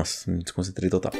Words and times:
Nossa, 0.00 0.30
me 0.30 0.42
desconcentrei 0.42 0.88
total. 0.88 1.12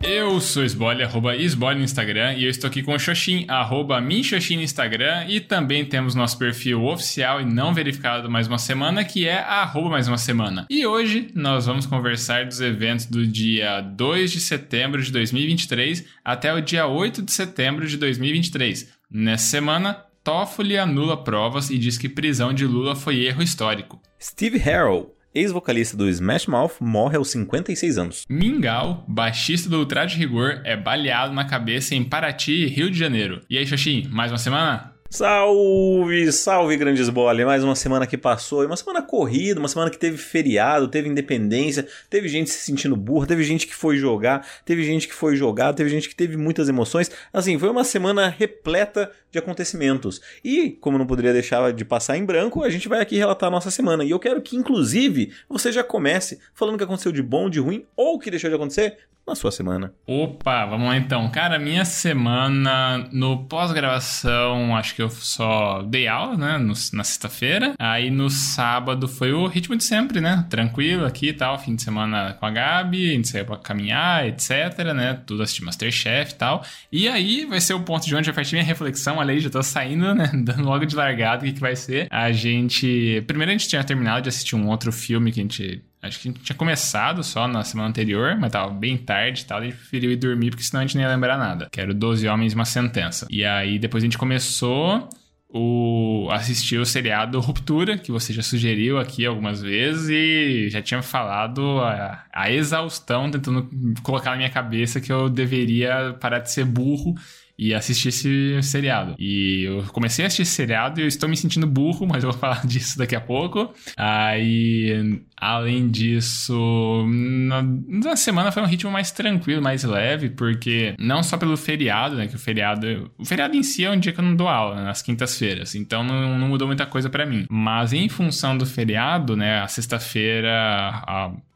Eu 0.00 0.40
sou 0.40 0.62
Esbole, 0.62 1.02
arroba 1.02 1.34
Esbole 1.34 1.78
no 1.78 1.84
Instagram, 1.84 2.34
e 2.34 2.44
eu 2.44 2.50
estou 2.50 2.68
aqui 2.68 2.82
com 2.82 2.92
o 2.92 2.98
Xoxin, 2.98 3.44
arroba 3.48 4.00
Minxoxin 4.00 4.56
no 4.56 4.62
Instagram, 4.62 5.24
e 5.26 5.40
também 5.40 5.84
temos 5.84 6.14
nosso 6.14 6.38
perfil 6.38 6.84
oficial 6.84 7.40
e 7.40 7.44
não 7.44 7.74
verificado 7.74 8.30
mais 8.30 8.46
uma 8.46 8.58
semana, 8.58 9.04
que 9.04 9.26
é 9.26 9.38
arroba 9.38 9.90
mais 9.90 10.06
uma 10.06 10.18
semana. 10.18 10.66
E 10.70 10.86
hoje 10.86 11.28
nós 11.34 11.66
vamos 11.66 11.86
conversar 11.86 12.44
dos 12.44 12.60
eventos 12.60 13.06
do 13.06 13.26
dia 13.26 13.80
2 13.80 14.30
de 14.30 14.40
setembro 14.40 15.02
de 15.02 15.10
2023 15.10 16.04
até 16.24 16.54
o 16.54 16.60
dia 16.60 16.86
8 16.86 17.22
de 17.22 17.32
setembro 17.32 17.84
de 17.86 17.96
2023. 17.96 18.95
Nessa 19.10 19.50
semana, 19.50 20.04
Toffoli 20.24 20.76
anula 20.76 21.22
provas 21.22 21.70
e 21.70 21.78
diz 21.78 21.96
que 21.96 22.08
prisão 22.08 22.52
de 22.52 22.66
Lula 22.66 22.96
foi 22.96 23.24
erro 23.24 23.40
histórico. 23.40 24.02
Steve 24.20 24.58
Harrell, 24.58 25.14
ex-vocalista 25.32 25.96
do 25.96 26.08
Smash 26.08 26.46
Mouth, 26.46 26.80
morre 26.80 27.16
aos 27.16 27.30
56 27.30 27.98
anos. 27.98 28.24
Mingau, 28.28 29.04
baixista 29.06 29.68
do 29.70 29.78
Ultra 29.78 30.04
de 30.06 30.16
Rigor, 30.16 30.60
é 30.64 30.76
baleado 30.76 31.32
na 31.32 31.44
cabeça 31.44 31.94
em 31.94 32.02
Paraty, 32.02 32.66
Rio 32.66 32.90
de 32.90 32.98
Janeiro. 32.98 33.40
E 33.48 33.56
aí, 33.56 33.64
Xoxin, 33.64 34.08
mais 34.10 34.32
uma 34.32 34.38
semana? 34.38 34.95
Salve, 35.16 36.30
salve, 36.30 36.76
grandes 36.76 37.08
bolas! 37.08 37.46
Mais 37.46 37.64
uma 37.64 37.74
semana 37.74 38.06
que 38.06 38.18
passou, 38.18 38.66
uma 38.66 38.76
semana 38.76 39.00
corrida, 39.00 39.58
uma 39.58 39.66
semana 39.66 39.90
que 39.90 39.96
teve 39.96 40.18
feriado, 40.18 40.88
teve 40.88 41.08
independência, 41.08 41.88
teve 42.10 42.28
gente 42.28 42.50
se 42.50 42.58
sentindo 42.58 42.94
burra, 42.94 43.26
teve 43.26 43.42
gente 43.42 43.66
que 43.66 43.74
foi 43.74 43.96
jogar, 43.96 44.46
teve 44.66 44.84
gente 44.84 45.08
que 45.08 45.14
foi 45.14 45.34
jogar, 45.34 45.72
teve 45.72 45.88
gente 45.88 46.10
que 46.10 46.14
teve 46.14 46.36
muitas 46.36 46.68
emoções. 46.68 47.10
Assim, 47.32 47.58
foi 47.58 47.70
uma 47.70 47.82
semana 47.82 48.28
repleta 48.28 49.10
de 49.36 49.40
acontecimentos. 49.40 50.20
E, 50.44 50.70
como 50.80 50.98
não 50.98 51.06
poderia 51.06 51.32
deixar 51.32 51.72
de 51.72 51.84
passar 51.84 52.16
em 52.16 52.24
branco, 52.24 52.62
a 52.62 52.70
gente 52.70 52.88
vai 52.88 53.00
aqui 53.00 53.16
relatar 53.16 53.48
a 53.48 53.50
nossa 53.50 53.70
semana. 53.70 54.04
E 54.04 54.10
eu 54.10 54.18
quero 54.18 54.40
que, 54.40 54.56
inclusive, 54.56 55.32
você 55.48 55.70
já 55.70 55.84
comece 55.84 56.40
falando 56.54 56.74
o 56.74 56.78
que 56.78 56.84
aconteceu 56.84 57.12
de 57.12 57.22
bom, 57.22 57.48
de 57.48 57.60
ruim 57.60 57.84
ou 57.94 58.14
o 58.14 58.18
que 58.18 58.30
deixou 58.30 58.50
de 58.50 58.56
acontecer 58.56 58.96
na 59.26 59.34
sua 59.34 59.50
semana. 59.50 59.92
Opa, 60.06 60.64
vamos 60.66 60.86
lá 60.86 60.96
então. 60.96 61.28
Cara, 61.30 61.58
minha 61.58 61.84
semana 61.84 63.08
no 63.10 63.44
pós-gravação, 63.44 64.76
acho 64.76 64.94
que 64.94 65.02
eu 65.02 65.10
só 65.10 65.82
dei 65.82 66.06
aula, 66.06 66.36
né? 66.36 66.58
No, 66.58 66.74
na 66.92 67.02
sexta-feira. 67.02 67.74
Aí 67.76 68.08
no 68.08 68.30
sábado 68.30 69.08
foi 69.08 69.32
o 69.32 69.46
ritmo 69.48 69.74
de 69.74 69.82
sempre, 69.82 70.20
né? 70.20 70.46
Tranquilo 70.48 71.04
aqui 71.04 71.30
e 71.30 71.32
tal. 71.32 71.58
Fim 71.58 71.74
de 71.74 71.82
semana 71.82 72.34
com 72.34 72.46
a 72.46 72.50
Gabi, 72.50 73.10
a 73.10 73.14
gente 73.14 73.28
saiu 73.28 73.44
pra 73.44 73.56
caminhar, 73.56 74.28
etc, 74.28 74.94
né? 74.94 75.20
Tudo 75.26 75.42
assistir 75.42 75.64
Masterchef 75.64 76.32
e 76.32 76.36
tal. 76.36 76.62
E 76.92 77.08
aí 77.08 77.44
vai 77.46 77.60
ser 77.60 77.74
o 77.74 77.80
ponto 77.80 78.06
de 78.06 78.14
onde 78.14 78.26
vai 78.26 78.34
partir 78.34 78.54
minha 78.54 78.64
reflexão. 78.64 79.20
Aí, 79.32 79.40
já 79.40 79.50
tô 79.50 79.62
saindo, 79.62 80.14
né? 80.14 80.30
Dando 80.34 80.64
logo 80.64 80.84
de 80.84 80.94
largada 80.94 81.42
o 81.42 81.46
que, 81.46 81.52
que 81.52 81.60
vai 81.60 81.76
ser. 81.76 82.08
A 82.10 82.32
gente. 82.32 83.22
Primeiro 83.26 83.50
a 83.50 83.56
gente 83.56 83.68
tinha 83.68 83.82
terminado 83.84 84.22
de 84.22 84.28
assistir 84.28 84.56
um 84.56 84.68
outro 84.68 84.92
filme 84.92 85.32
que 85.32 85.40
a 85.40 85.42
gente 85.42 85.82
Acho 86.06 86.20
que 86.20 86.28
a 86.28 86.32
gente 86.32 86.42
tinha 86.42 86.56
começado 86.56 87.22
só 87.24 87.48
na 87.48 87.64
semana 87.64 87.88
anterior, 87.88 88.36
mas 88.38 88.52
tava 88.52 88.72
bem 88.72 88.96
tarde 88.96 89.42
e 89.42 89.44
tal. 89.44 89.62
Gente 89.62 89.76
preferiu 89.76 90.12
ir 90.12 90.16
dormir 90.16 90.50
porque 90.50 90.62
senão 90.62 90.80
a 90.80 90.86
gente 90.86 90.96
nem 90.96 91.04
ia 91.04 91.12
lembrar 91.12 91.36
nada. 91.36 91.68
Que 91.70 91.80
era 91.80 91.92
12 91.92 92.26
Homens 92.28 92.52
e 92.52 92.54
uma 92.54 92.64
Sentença. 92.64 93.26
E 93.30 93.44
aí 93.44 93.78
depois 93.78 94.02
a 94.02 94.06
gente 94.06 94.18
começou 94.18 95.08
o 95.48 96.28
assistir 96.32 96.78
o 96.78 96.84
seriado 96.84 97.40
Ruptura, 97.40 97.96
que 97.96 98.12
você 98.12 98.32
já 98.32 98.42
sugeriu 98.42 98.98
aqui 98.98 99.24
algumas 99.24 99.62
vezes 99.62 100.08
e 100.08 100.68
já 100.68 100.82
tinha 100.82 101.02
falado 101.02 101.80
a, 101.80 102.24
a 102.32 102.50
exaustão, 102.50 103.30
tentando 103.30 103.68
colocar 104.02 104.32
na 104.32 104.36
minha 104.36 104.50
cabeça 104.50 105.00
que 105.00 105.10
eu 105.10 105.28
deveria 105.28 106.16
parar 106.20 106.40
de 106.40 106.50
ser 106.50 106.64
burro 106.64 107.14
e 107.58 107.74
assistir 107.74 108.08
esse 108.08 108.62
seriado. 108.62 109.14
E 109.18 109.64
eu 109.64 109.84
comecei 109.92 110.24
a 110.24 110.26
assistir 110.26 110.42
esse 110.42 110.52
seriado 110.52 111.00
e 111.00 111.04
eu 111.04 111.08
estou 111.08 111.28
me 111.28 111.36
sentindo 111.36 111.66
burro, 111.66 112.06
mas 112.06 112.22
eu 112.22 112.30
vou 112.30 112.38
falar 112.40 112.66
disso 112.66 112.98
daqui 112.98 113.16
a 113.16 113.20
pouco. 113.20 113.72
Aí, 113.96 115.20
além 115.36 115.88
disso, 115.88 117.04
na, 117.06 117.62
na 117.62 118.16
semana 118.16 118.52
foi 118.52 118.62
um 118.62 118.66
ritmo 118.66 118.90
mais 118.90 119.10
tranquilo, 119.10 119.62
mais 119.62 119.84
leve, 119.84 120.30
porque 120.30 120.94
não 120.98 121.22
só 121.22 121.36
pelo 121.36 121.56
feriado, 121.56 122.16
né? 122.16 122.26
Que 122.26 122.36
o 122.36 122.38
feriado. 122.38 123.10
O 123.18 123.24
feriado 123.24 123.56
em 123.56 123.62
si 123.62 123.84
é 123.84 123.90
um 123.90 123.98
dia 123.98 124.12
que 124.12 124.20
eu 124.20 124.24
não 124.24 124.36
dou 124.36 124.48
aula, 124.48 124.76
né, 124.76 124.84
nas 124.84 125.02
quintas-feiras. 125.02 125.74
Então 125.74 126.04
não, 126.04 126.38
não 126.38 126.48
mudou 126.48 126.66
muita 126.66 126.86
coisa 126.86 127.08
para 127.08 127.24
mim. 127.24 127.46
Mas 127.50 127.92
em 127.92 128.08
função 128.08 128.56
do 128.56 128.66
feriado, 128.66 129.36
né? 129.36 129.60
A 129.60 129.68
sexta-feira, 129.68 131.02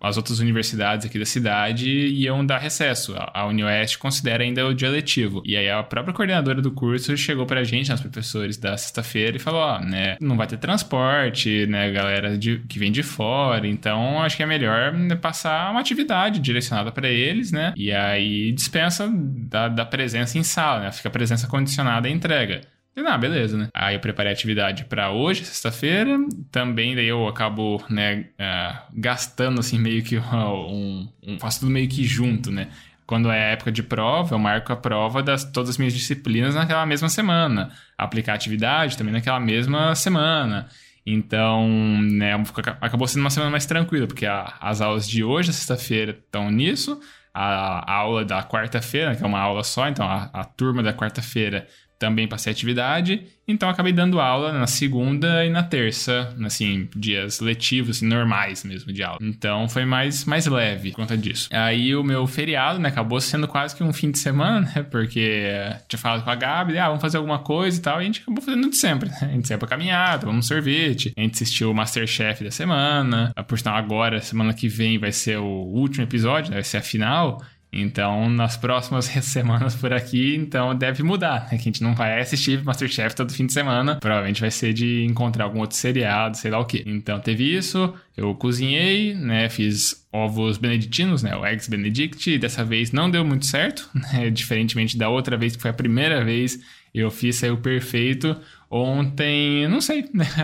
as 0.00 0.16
outras 0.16 0.38
universidades 0.38 1.04
aqui 1.04 1.18
da 1.18 1.26
cidade 1.26 1.90
iam 1.90 2.44
dar 2.44 2.58
recesso. 2.58 3.14
A, 3.16 3.40
a 3.40 3.46
Unioeste 3.46 3.98
considera 3.98 4.42
ainda 4.42 4.66
o 4.66 4.74
dia 4.74 4.88
letivo. 4.88 5.42
E 5.44 5.56
aí 5.56 5.68
a 5.68 5.82
própria 5.90 6.14
coordenadora 6.14 6.62
do 6.62 6.70
curso 6.70 7.16
chegou 7.16 7.44
pra 7.44 7.64
gente, 7.64 7.92
os 7.92 8.00
professores 8.00 8.56
da 8.56 8.76
sexta-feira, 8.76 9.36
e 9.36 9.40
falou: 9.40 9.60
ó, 9.60 9.80
né, 9.80 10.16
não 10.20 10.36
vai 10.36 10.46
ter 10.46 10.56
transporte, 10.56 11.66
né, 11.66 11.90
galera 11.90 12.38
de, 12.38 12.60
que 12.60 12.78
vem 12.78 12.92
de 12.92 13.02
fora, 13.02 13.66
então 13.66 14.22
acho 14.22 14.36
que 14.36 14.42
é 14.42 14.46
melhor 14.46 14.92
né, 14.92 15.16
passar 15.16 15.70
uma 15.70 15.80
atividade 15.80 16.38
direcionada 16.38 16.92
para 16.92 17.08
eles, 17.08 17.50
né, 17.50 17.74
e 17.76 17.92
aí 17.92 18.52
dispensa 18.52 19.10
da, 19.12 19.68
da 19.68 19.84
presença 19.84 20.38
em 20.38 20.42
sala, 20.44 20.80
né, 20.80 20.92
fica 20.92 21.08
a 21.08 21.12
presença 21.12 21.48
condicionada 21.48 22.06
à 22.06 22.10
entrega. 22.10 22.60
E, 22.96 23.00
ah, 23.00 23.16
beleza, 23.16 23.56
né? 23.56 23.68
Aí 23.72 23.94
eu 23.94 24.00
preparei 24.00 24.32
a 24.32 24.34
atividade 24.34 24.84
para 24.84 25.12
hoje, 25.12 25.44
sexta-feira. 25.44 26.18
Também 26.50 26.96
daí 26.96 27.06
eu 27.06 27.28
acabo, 27.28 27.82
né, 27.88 28.26
uh, 28.34 28.78
gastando 28.92 29.60
assim 29.60 29.78
meio 29.78 30.02
que 30.02 30.18
um, 30.18 31.08
um, 31.26 31.38
faço 31.38 31.60
tudo 31.60 31.70
meio 31.70 31.88
que 31.88 32.04
junto, 32.04 32.50
né? 32.50 32.68
Quando 33.10 33.28
é 33.28 33.54
época 33.54 33.72
de 33.72 33.82
prova, 33.82 34.36
eu 34.36 34.38
marco 34.38 34.72
a 34.72 34.76
prova 34.76 35.20
das 35.20 35.42
todas 35.42 35.70
as 35.70 35.78
minhas 35.78 35.92
disciplinas 35.92 36.54
naquela 36.54 36.86
mesma 36.86 37.08
semana. 37.08 37.72
Aplicar 37.98 38.34
atividade 38.34 38.96
também 38.96 39.12
naquela 39.12 39.40
mesma 39.40 39.96
semana. 39.96 40.68
Então, 41.04 41.66
né, 42.02 42.40
acabou 42.80 43.08
sendo 43.08 43.22
uma 43.22 43.30
semana 43.30 43.50
mais 43.50 43.66
tranquila, 43.66 44.06
porque 44.06 44.26
a, 44.26 44.54
as 44.60 44.80
aulas 44.80 45.08
de 45.08 45.24
hoje, 45.24 45.52
sexta-feira, 45.52 46.12
estão 46.12 46.52
nisso. 46.52 47.00
A, 47.34 47.92
a, 47.92 47.96
aula 47.96 48.24
da 48.24 48.44
quarta-feira, 48.44 49.16
que 49.16 49.24
é 49.24 49.26
uma 49.26 49.40
aula 49.40 49.64
só, 49.64 49.88
então 49.88 50.06
a, 50.06 50.30
a 50.32 50.44
turma 50.44 50.80
da 50.80 50.92
quarta-feira 50.92 51.66
também 52.00 52.26
passei 52.26 52.50
atividade, 52.50 53.22
então 53.46 53.68
acabei 53.68 53.92
dando 53.92 54.18
aula 54.18 54.52
na 54.52 54.66
segunda 54.66 55.44
e 55.44 55.50
na 55.50 55.62
terça, 55.62 56.34
assim, 56.42 56.88
dias 56.96 57.40
letivos, 57.40 57.98
assim, 57.98 58.06
normais 58.06 58.64
mesmo 58.64 58.90
de 58.90 59.02
aula. 59.02 59.18
Então 59.20 59.68
foi 59.68 59.84
mais, 59.84 60.24
mais 60.24 60.46
leve 60.46 60.90
por 60.90 60.96
conta 60.96 61.16
disso. 61.16 61.50
Aí 61.52 61.94
o 61.94 62.02
meu 62.02 62.26
feriado, 62.26 62.78
né, 62.78 62.88
acabou 62.88 63.20
sendo 63.20 63.46
quase 63.46 63.76
que 63.76 63.84
um 63.84 63.92
fim 63.92 64.10
de 64.10 64.18
semana, 64.18 64.72
né, 64.74 64.82
porque 64.82 65.52
tinha 65.86 65.98
falado 65.98 66.24
com 66.24 66.30
a 66.30 66.34
Gabi, 66.34 66.78
ah, 66.78 66.86
vamos 66.86 67.02
fazer 67.02 67.18
alguma 67.18 67.40
coisa 67.40 67.78
e 67.78 67.82
tal, 67.82 67.98
e 67.98 68.02
a 68.02 68.06
gente 68.06 68.22
acabou 68.22 68.42
fazendo 68.42 68.70
de 68.70 68.76
sempre, 68.76 69.10
né? 69.10 69.18
A 69.20 69.26
gente 69.26 69.46
saiu 69.46 69.58
pra 69.58 69.68
caminhar, 69.68 70.18
tomamos 70.18 70.46
um 70.46 70.48
sorvete, 70.48 71.12
a 71.14 71.20
gente 71.20 71.34
assistiu 71.34 71.70
o 71.70 71.74
Masterchef 71.74 72.42
da 72.42 72.50
semana, 72.50 73.30
por 73.46 73.58
sinal 73.58 73.76
agora, 73.76 74.22
semana 74.22 74.54
que 74.54 74.68
vem 74.68 74.98
vai 74.98 75.12
ser 75.12 75.38
o 75.38 75.44
último 75.44 76.04
episódio, 76.04 76.50
né, 76.50 76.56
vai 76.56 76.64
ser 76.64 76.78
a 76.78 76.82
final, 76.82 77.42
então, 77.72 78.28
nas 78.28 78.56
próximas 78.56 79.04
semanas 79.22 79.74
por 79.74 79.92
aqui, 79.92 80.34
então 80.36 80.74
deve 80.74 81.02
mudar, 81.02 81.42
né? 81.42 81.50
Que 81.50 81.54
a 81.56 81.58
gente 81.58 81.82
não 81.82 81.94
vai 81.94 82.20
assistir 82.20 82.62
Masterchef 82.64 83.14
todo 83.14 83.32
fim 83.32 83.46
de 83.46 83.52
semana. 83.52 83.96
Provavelmente 83.96 84.40
vai 84.40 84.50
ser 84.50 84.72
de 84.72 85.04
encontrar 85.04 85.44
algum 85.44 85.60
outro 85.60 85.76
seriado, 85.76 86.36
sei 86.36 86.50
lá 86.50 86.58
o 86.58 86.64
que. 86.64 86.82
Então 86.86 87.20
teve 87.20 87.56
isso, 87.56 87.94
eu 88.16 88.34
cozinhei, 88.34 89.14
né? 89.14 89.48
Fiz 89.48 90.04
ovos 90.12 90.58
beneditinos, 90.58 91.22
né? 91.22 91.36
O 91.36 91.46
Eggs 91.46 91.70
Benedict. 91.70 92.38
Dessa 92.38 92.64
vez 92.64 92.90
não 92.90 93.10
deu 93.10 93.24
muito 93.24 93.46
certo, 93.46 93.88
né? 93.94 94.30
Diferentemente 94.30 94.98
da 94.98 95.08
outra 95.08 95.36
vez, 95.36 95.54
que 95.54 95.62
foi 95.62 95.70
a 95.70 95.74
primeira 95.74 96.24
vez 96.24 96.58
eu 96.94 97.10
fiz, 97.10 97.36
saiu 97.36 97.56
perfeito. 97.56 98.36
Ontem, 98.70 99.66
não 99.66 99.80
sei, 99.80 100.08
né? 100.14 100.24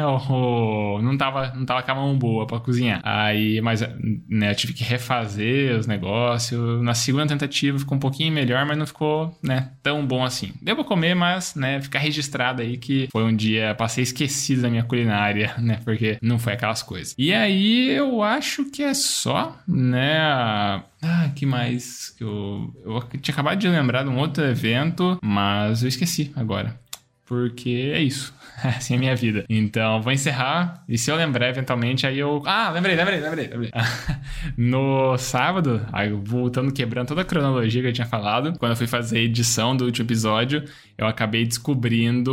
Não 1.00 1.16
tava, 1.16 1.52
não 1.54 1.64
tava 1.64 1.82
com 1.82 1.92
a 1.92 1.94
mão 1.94 2.18
boa 2.18 2.46
pra 2.46 2.58
cozinhar. 2.58 3.00
Aí, 3.04 3.60
mas, 3.60 3.80
né, 4.28 4.50
eu 4.50 4.54
tive 4.54 4.72
que 4.72 4.82
refazer 4.82 5.78
os 5.78 5.86
negócios. 5.86 6.82
Na 6.82 6.94
segunda 6.94 7.26
tentativa 7.26 7.78
ficou 7.78 7.96
um 7.96 8.00
pouquinho 8.00 8.32
melhor, 8.32 8.64
mas 8.66 8.76
não 8.76 8.86
ficou, 8.86 9.38
né, 9.42 9.70
tão 9.82 10.04
bom 10.04 10.24
assim. 10.24 10.52
Deu 10.60 10.74
pra 10.74 10.84
comer, 10.84 11.14
mas, 11.14 11.54
né, 11.54 11.80
ficar 11.80 11.98
registrado 11.98 12.62
aí 12.62 12.76
que 12.76 13.08
foi 13.12 13.22
um 13.22 13.34
dia, 13.34 13.74
passei 13.74 14.02
esquecido 14.02 14.62
da 14.62 14.70
minha 14.70 14.82
culinária, 14.82 15.54
né, 15.60 15.78
porque 15.84 16.18
não 16.20 16.38
foi 16.38 16.54
aquelas 16.54 16.82
coisas. 16.82 17.14
E 17.16 17.32
aí, 17.32 17.90
eu 17.90 18.22
acho 18.22 18.64
que 18.70 18.82
é 18.82 18.94
só, 18.94 19.56
né, 19.68 20.18
ah, 20.18 21.30
que 21.34 21.46
mais? 21.46 22.16
Eu, 22.18 22.74
eu 22.84 23.00
tinha 23.20 23.32
acabado 23.32 23.58
de 23.58 23.68
lembrar 23.68 24.02
de 24.02 24.08
um 24.08 24.18
outro 24.18 24.42
evento, 24.44 25.18
mas 25.22 25.82
eu 25.82 25.88
esqueci 25.88 26.32
agora 26.34 26.78
porque 27.26 27.92
é 27.92 28.00
isso. 28.00 28.32
Assim 28.62 28.94
é 28.94 28.98
minha 28.98 29.14
vida. 29.14 29.44
Então, 29.48 30.00
vou 30.00 30.12
encerrar. 30.12 30.82
E 30.88 30.96
se 30.96 31.10
eu 31.10 31.16
lembrar 31.16 31.48
eventualmente, 31.48 32.06
aí 32.06 32.18
eu. 32.18 32.42
Ah, 32.46 32.70
lembrei, 32.70 32.96
lembrei, 32.96 33.20
lembrei. 33.20 33.48
lembrei. 33.48 33.70
no 34.56 35.18
sábado, 35.18 35.84
aí 35.92 36.10
voltando, 36.10 36.72
quebrando 36.72 37.08
toda 37.08 37.22
a 37.22 37.24
cronologia 37.24 37.82
que 37.82 37.88
eu 37.88 37.92
tinha 37.92 38.06
falado, 38.06 38.58
quando 38.58 38.72
eu 38.72 38.76
fui 38.76 38.86
fazer 38.86 39.18
a 39.18 39.22
edição 39.22 39.76
do 39.76 39.84
último 39.84 40.06
episódio, 40.06 40.64
eu 40.96 41.06
acabei 41.06 41.44
descobrindo 41.44 42.32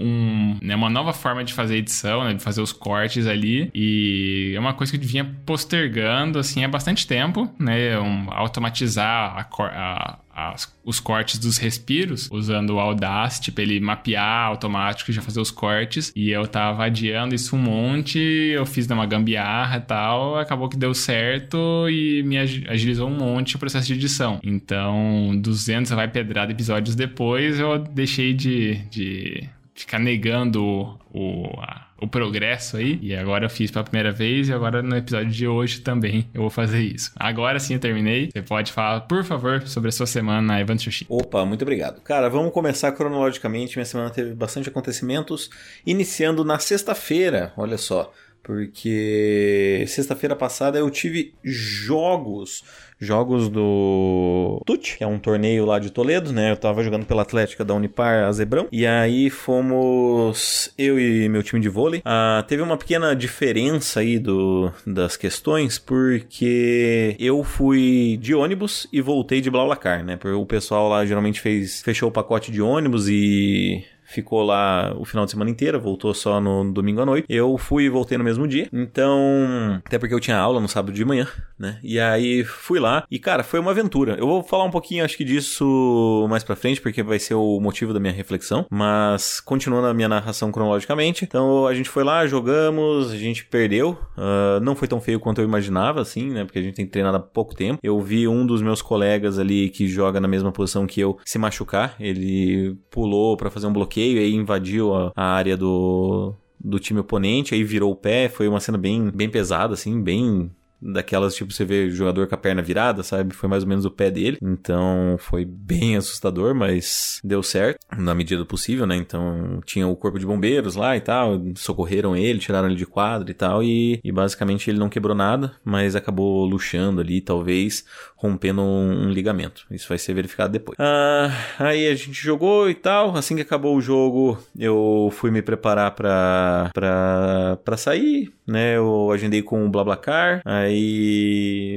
um, 0.00 0.58
né, 0.62 0.74
uma 0.74 0.88
nova 0.88 1.12
forma 1.12 1.44
de 1.44 1.52
fazer 1.52 1.76
edição, 1.76 2.24
né, 2.24 2.34
de 2.34 2.42
fazer 2.42 2.62
os 2.62 2.72
cortes 2.72 3.26
ali. 3.26 3.70
E 3.74 4.52
é 4.54 4.60
uma 4.60 4.72
coisa 4.72 4.92
que 4.92 5.04
eu 5.04 5.08
vinha 5.08 5.24
postergando 5.44 6.38
assim 6.38 6.64
há 6.64 6.68
bastante 6.68 7.06
tempo, 7.06 7.52
né? 7.58 7.98
Um, 7.98 8.28
automatizar 8.30 9.06
a, 9.36 9.46
a, 9.66 10.18
as, 10.34 10.72
os 10.84 10.98
cortes 10.98 11.38
dos 11.38 11.58
respiros, 11.58 12.28
usando 12.30 12.70
o 12.70 12.80
Audacity 12.80 13.52
pra 13.52 13.62
ele 13.62 13.80
mapear 13.80 14.46
automático 14.46 15.10
e 15.10 15.14
já 15.14 15.22
fazer 15.22 15.40
os 15.40 15.50
cortes. 15.50 16.12
E 16.16 16.30
eu 16.30 16.46
tava 16.46 16.84
adiando 16.84 17.34
isso 17.34 17.54
um 17.54 17.58
monte, 17.58 18.18
eu 18.18 18.64
fiz 18.64 18.86
uma 18.86 19.06
gambiarra 19.06 19.76
e 19.78 19.80
tal, 19.80 20.38
acabou 20.38 20.68
que 20.68 20.76
deu 20.76 20.94
certo 20.94 21.88
e 21.88 22.22
me 22.22 22.38
agilizou 22.38 23.08
um 23.08 23.16
monte 23.16 23.56
o 23.56 23.58
processo 23.58 23.86
de 23.86 23.94
edição. 23.94 24.40
Então, 24.42 25.32
200 25.40 25.92
vai 25.92 26.08
pedrada 26.08 26.52
episódios 26.52 26.94
depois, 26.94 27.58
eu 27.58 27.78
deixei 27.78 28.32
de, 28.32 28.76
de 28.90 29.48
ficar 29.74 29.98
negando 29.98 30.98
o, 31.12 31.48
a, 31.60 31.86
o 32.02 32.08
progresso 32.08 32.76
aí. 32.76 32.98
E 33.00 33.14
agora 33.14 33.46
eu 33.46 33.50
fiz 33.50 33.70
pela 33.70 33.84
primeira 33.84 34.10
vez 34.10 34.48
e 34.48 34.52
agora 34.52 34.82
no 34.82 34.96
episódio 34.96 35.30
de 35.30 35.46
hoje 35.46 35.80
também 35.80 36.28
eu 36.34 36.40
vou 36.40 36.50
fazer 36.50 36.80
isso. 36.80 37.12
Agora 37.16 37.58
sim 37.60 37.74
eu 37.74 37.80
terminei. 37.80 38.30
Você 38.32 38.42
pode 38.42 38.72
falar, 38.72 39.02
por 39.02 39.24
favor, 39.24 39.66
sobre 39.66 39.88
a 39.88 39.92
sua 39.92 40.06
semana 40.06 40.42
na 40.42 40.60
Evan 40.60 40.76
Sushi. 40.76 41.06
Opa, 41.08 41.44
muito 41.46 41.62
obrigado. 41.62 42.00
Cara, 42.02 42.28
vamos 42.28 42.52
começar 42.52 42.92
cronologicamente. 42.92 43.76
Minha 43.76 43.86
semana 43.86 44.10
teve 44.10 44.34
bastante 44.34 44.68
acontecimentos. 44.68 45.48
Iniciando 45.86 46.44
na 46.44 46.58
sexta-feira, 46.58 47.52
olha 47.56 47.78
só 47.78 48.12
porque 48.42 49.84
sexta-feira 49.86 50.34
passada 50.34 50.78
eu 50.78 50.90
tive 50.90 51.34
jogos, 51.44 52.62
jogos 52.98 53.48
do 53.48 54.60
TUT, 54.66 54.96
que 54.96 55.04
é 55.04 55.06
um 55.06 55.18
torneio 55.18 55.64
lá 55.64 55.78
de 55.78 55.90
Toledo, 55.90 56.32
né? 56.32 56.50
Eu 56.50 56.56
tava 56.56 56.82
jogando 56.82 57.06
pela 57.06 57.22
Atlética 57.22 57.64
da 57.64 57.74
Unipar 57.74 58.24
Azebrão, 58.24 58.68
e 58.72 58.86
aí 58.86 59.30
fomos 59.30 60.72
eu 60.76 60.98
e 60.98 61.28
meu 61.28 61.42
time 61.42 61.60
de 61.60 61.68
vôlei. 61.68 62.02
Ah, 62.04 62.44
teve 62.46 62.62
uma 62.62 62.76
pequena 62.76 63.14
diferença 63.14 64.00
aí 64.00 64.18
do, 64.18 64.72
das 64.86 65.16
questões, 65.16 65.78
porque 65.78 67.16
eu 67.18 67.42
fui 67.44 68.18
de 68.20 68.34
ônibus 68.34 68.86
e 68.92 69.00
voltei 69.00 69.40
de 69.40 69.50
Blablacar, 69.50 70.04
né? 70.04 70.16
Porque 70.16 70.34
o 70.34 70.46
pessoal 70.46 70.88
lá 70.88 71.06
geralmente 71.06 71.40
fez, 71.40 71.80
fechou 71.82 72.08
o 72.08 72.12
pacote 72.12 72.50
de 72.50 72.60
ônibus 72.60 73.08
e 73.08 73.84
ficou 74.12 74.42
lá 74.42 74.94
o 74.96 75.04
final 75.04 75.24
de 75.24 75.30
semana 75.30 75.50
inteiro, 75.50 75.80
voltou 75.80 76.12
só 76.14 76.40
no 76.40 76.70
domingo 76.72 77.00
à 77.00 77.06
noite. 77.06 77.26
Eu 77.28 77.56
fui 77.56 77.84
e 77.84 77.88
voltei 77.88 78.18
no 78.18 78.24
mesmo 78.24 78.46
dia. 78.46 78.68
Então, 78.72 79.80
até 79.84 79.98
porque 79.98 80.14
eu 80.14 80.20
tinha 80.20 80.36
aula 80.36 80.60
no 80.60 80.68
sábado 80.68 80.92
de 80.92 81.04
manhã, 81.04 81.26
né? 81.58 81.78
E 81.82 81.98
aí 81.98 82.44
fui 82.44 82.78
lá 82.78 83.04
e 83.10 83.18
cara, 83.18 83.42
foi 83.42 83.60
uma 83.60 83.70
aventura. 83.70 84.16
Eu 84.18 84.26
vou 84.26 84.42
falar 84.42 84.64
um 84.64 84.70
pouquinho 84.70 85.04
acho 85.04 85.16
que 85.16 85.24
disso 85.24 86.26
mais 86.28 86.44
para 86.44 86.56
frente, 86.56 86.80
porque 86.80 87.02
vai 87.02 87.18
ser 87.18 87.34
o 87.34 87.60
motivo 87.60 87.94
da 87.94 88.00
minha 88.00 88.12
reflexão, 88.12 88.66
mas 88.70 89.40
continuando 89.40 89.86
a 89.86 89.94
minha 89.94 90.08
narração 90.08 90.52
cronologicamente. 90.52 91.24
Então, 91.24 91.66
a 91.66 91.74
gente 91.74 91.88
foi 91.88 92.04
lá, 92.04 92.26
jogamos, 92.26 93.10
a 93.12 93.16
gente 93.16 93.44
perdeu. 93.44 93.98
Uh, 94.16 94.60
não 94.62 94.74
foi 94.74 94.88
tão 94.88 95.00
feio 95.00 95.18
quanto 95.18 95.40
eu 95.40 95.44
imaginava, 95.44 96.00
assim, 96.00 96.30
né? 96.30 96.44
Porque 96.44 96.58
a 96.58 96.62
gente 96.62 96.74
tem 96.74 96.86
treinado 96.86 97.16
há 97.16 97.20
pouco 97.20 97.54
tempo. 97.54 97.78
Eu 97.82 98.00
vi 98.00 98.28
um 98.28 98.44
dos 98.44 98.60
meus 98.60 98.82
colegas 98.82 99.38
ali 99.38 99.68
que 99.70 99.86
joga 99.88 100.20
na 100.20 100.28
mesma 100.28 100.52
posição 100.52 100.86
que 100.86 101.00
eu 101.00 101.18
se 101.24 101.38
machucar. 101.38 101.94
Ele 101.98 102.76
pulou 102.90 103.36
para 103.36 103.50
fazer 103.50 103.66
um 103.66 103.72
bloqueio 103.72 104.01
bloqueio 104.02 104.18
e 104.18 104.24
aí 104.24 104.34
invadiu 104.34 104.94
a, 104.94 105.12
a 105.14 105.24
área 105.24 105.56
do, 105.56 106.34
do 106.58 106.78
time 106.78 107.00
oponente, 107.00 107.54
aí 107.54 107.62
virou 107.62 107.92
o 107.92 107.96
pé, 107.96 108.28
foi 108.28 108.48
uma 108.48 108.60
cena 108.60 108.76
bem, 108.76 109.10
bem 109.10 109.30
pesada, 109.30 109.74
assim, 109.74 110.02
bem 110.02 110.50
daquelas, 110.82 111.34
tipo, 111.34 111.52
você 111.52 111.64
vê 111.64 111.86
o 111.86 111.90
jogador 111.90 112.26
com 112.26 112.34
a 112.34 112.38
perna 112.38 112.62
virada, 112.62 113.02
sabe? 113.02 113.34
Foi 113.34 113.48
mais 113.48 113.62
ou 113.62 113.68
menos 113.68 113.84
o 113.84 113.90
pé 113.90 114.10
dele. 114.10 114.38
Então 114.42 115.16
foi 115.18 115.44
bem 115.44 115.96
assustador, 115.96 116.54
mas 116.54 117.20
deu 117.22 117.42
certo 117.42 117.78
na 117.96 118.14
medida 118.14 118.38
do 118.38 118.46
possível, 118.46 118.86
né? 118.86 118.96
Então 118.96 119.60
tinha 119.64 119.86
o 119.86 119.96
corpo 119.96 120.18
de 120.18 120.26
bombeiros 120.26 120.74
lá 120.74 120.96
e 120.96 121.00
tal, 121.00 121.40
socorreram 121.56 122.16
ele, 122.16 122.38
tiraram 122.38 122.68
ele 122.68 122.76
de 122.76 122.86
quadro 122.86 123.30
e 123.30 123.34
tal, 123.34 123.62
e, 123.62 124.00
e 124.02 124.12
basicamente 124.12 124.68
ele 124.70 124.78
não 124.78 124.88
quebrou 124.88 125.14
nada, 125.14 125.52
mas 125.64 125.94
acabou 125.94 126.44
luxando 126.44 127.00
ali, 127.00 127.20
talvez 127.20 127.84
rompendo 128.16 128.62
um, 128.62 129.10
ligamento. 129.10 129.66
Isso 129.70 129.88
vai 129.88 129.98
ser 129.98 130.14
verificado 130.14 130.52
depois. 130.52 130.76
Ah, 130.78 131.30
aí 131.58 131.88
a 131.88 131.94
gente 131.94 132.12
jogou 132.12 132.70
e 132.70 132.74
tal. 132.74 133.16
Assim 133.16 133.34
que 133.34 133.42
acabou 133.42 133.76
o 133.76 133.80
jogo, 133.80 134.38
eu 134.56 135.10
fui 135.12 135.30
me 135.30 135.42
preparar 135.42 135.90
pra, 135.90 136.70
pra 136.72 137.76
sair, 137.76 138.32
né? 138.46 138.76
Eu 138.76 139.10
agendei 139.10 139.42
com 139.42 139.66
o 139.66 139.68
BlaBlaCar. 139.68 140.40
Aí 140.44 140.71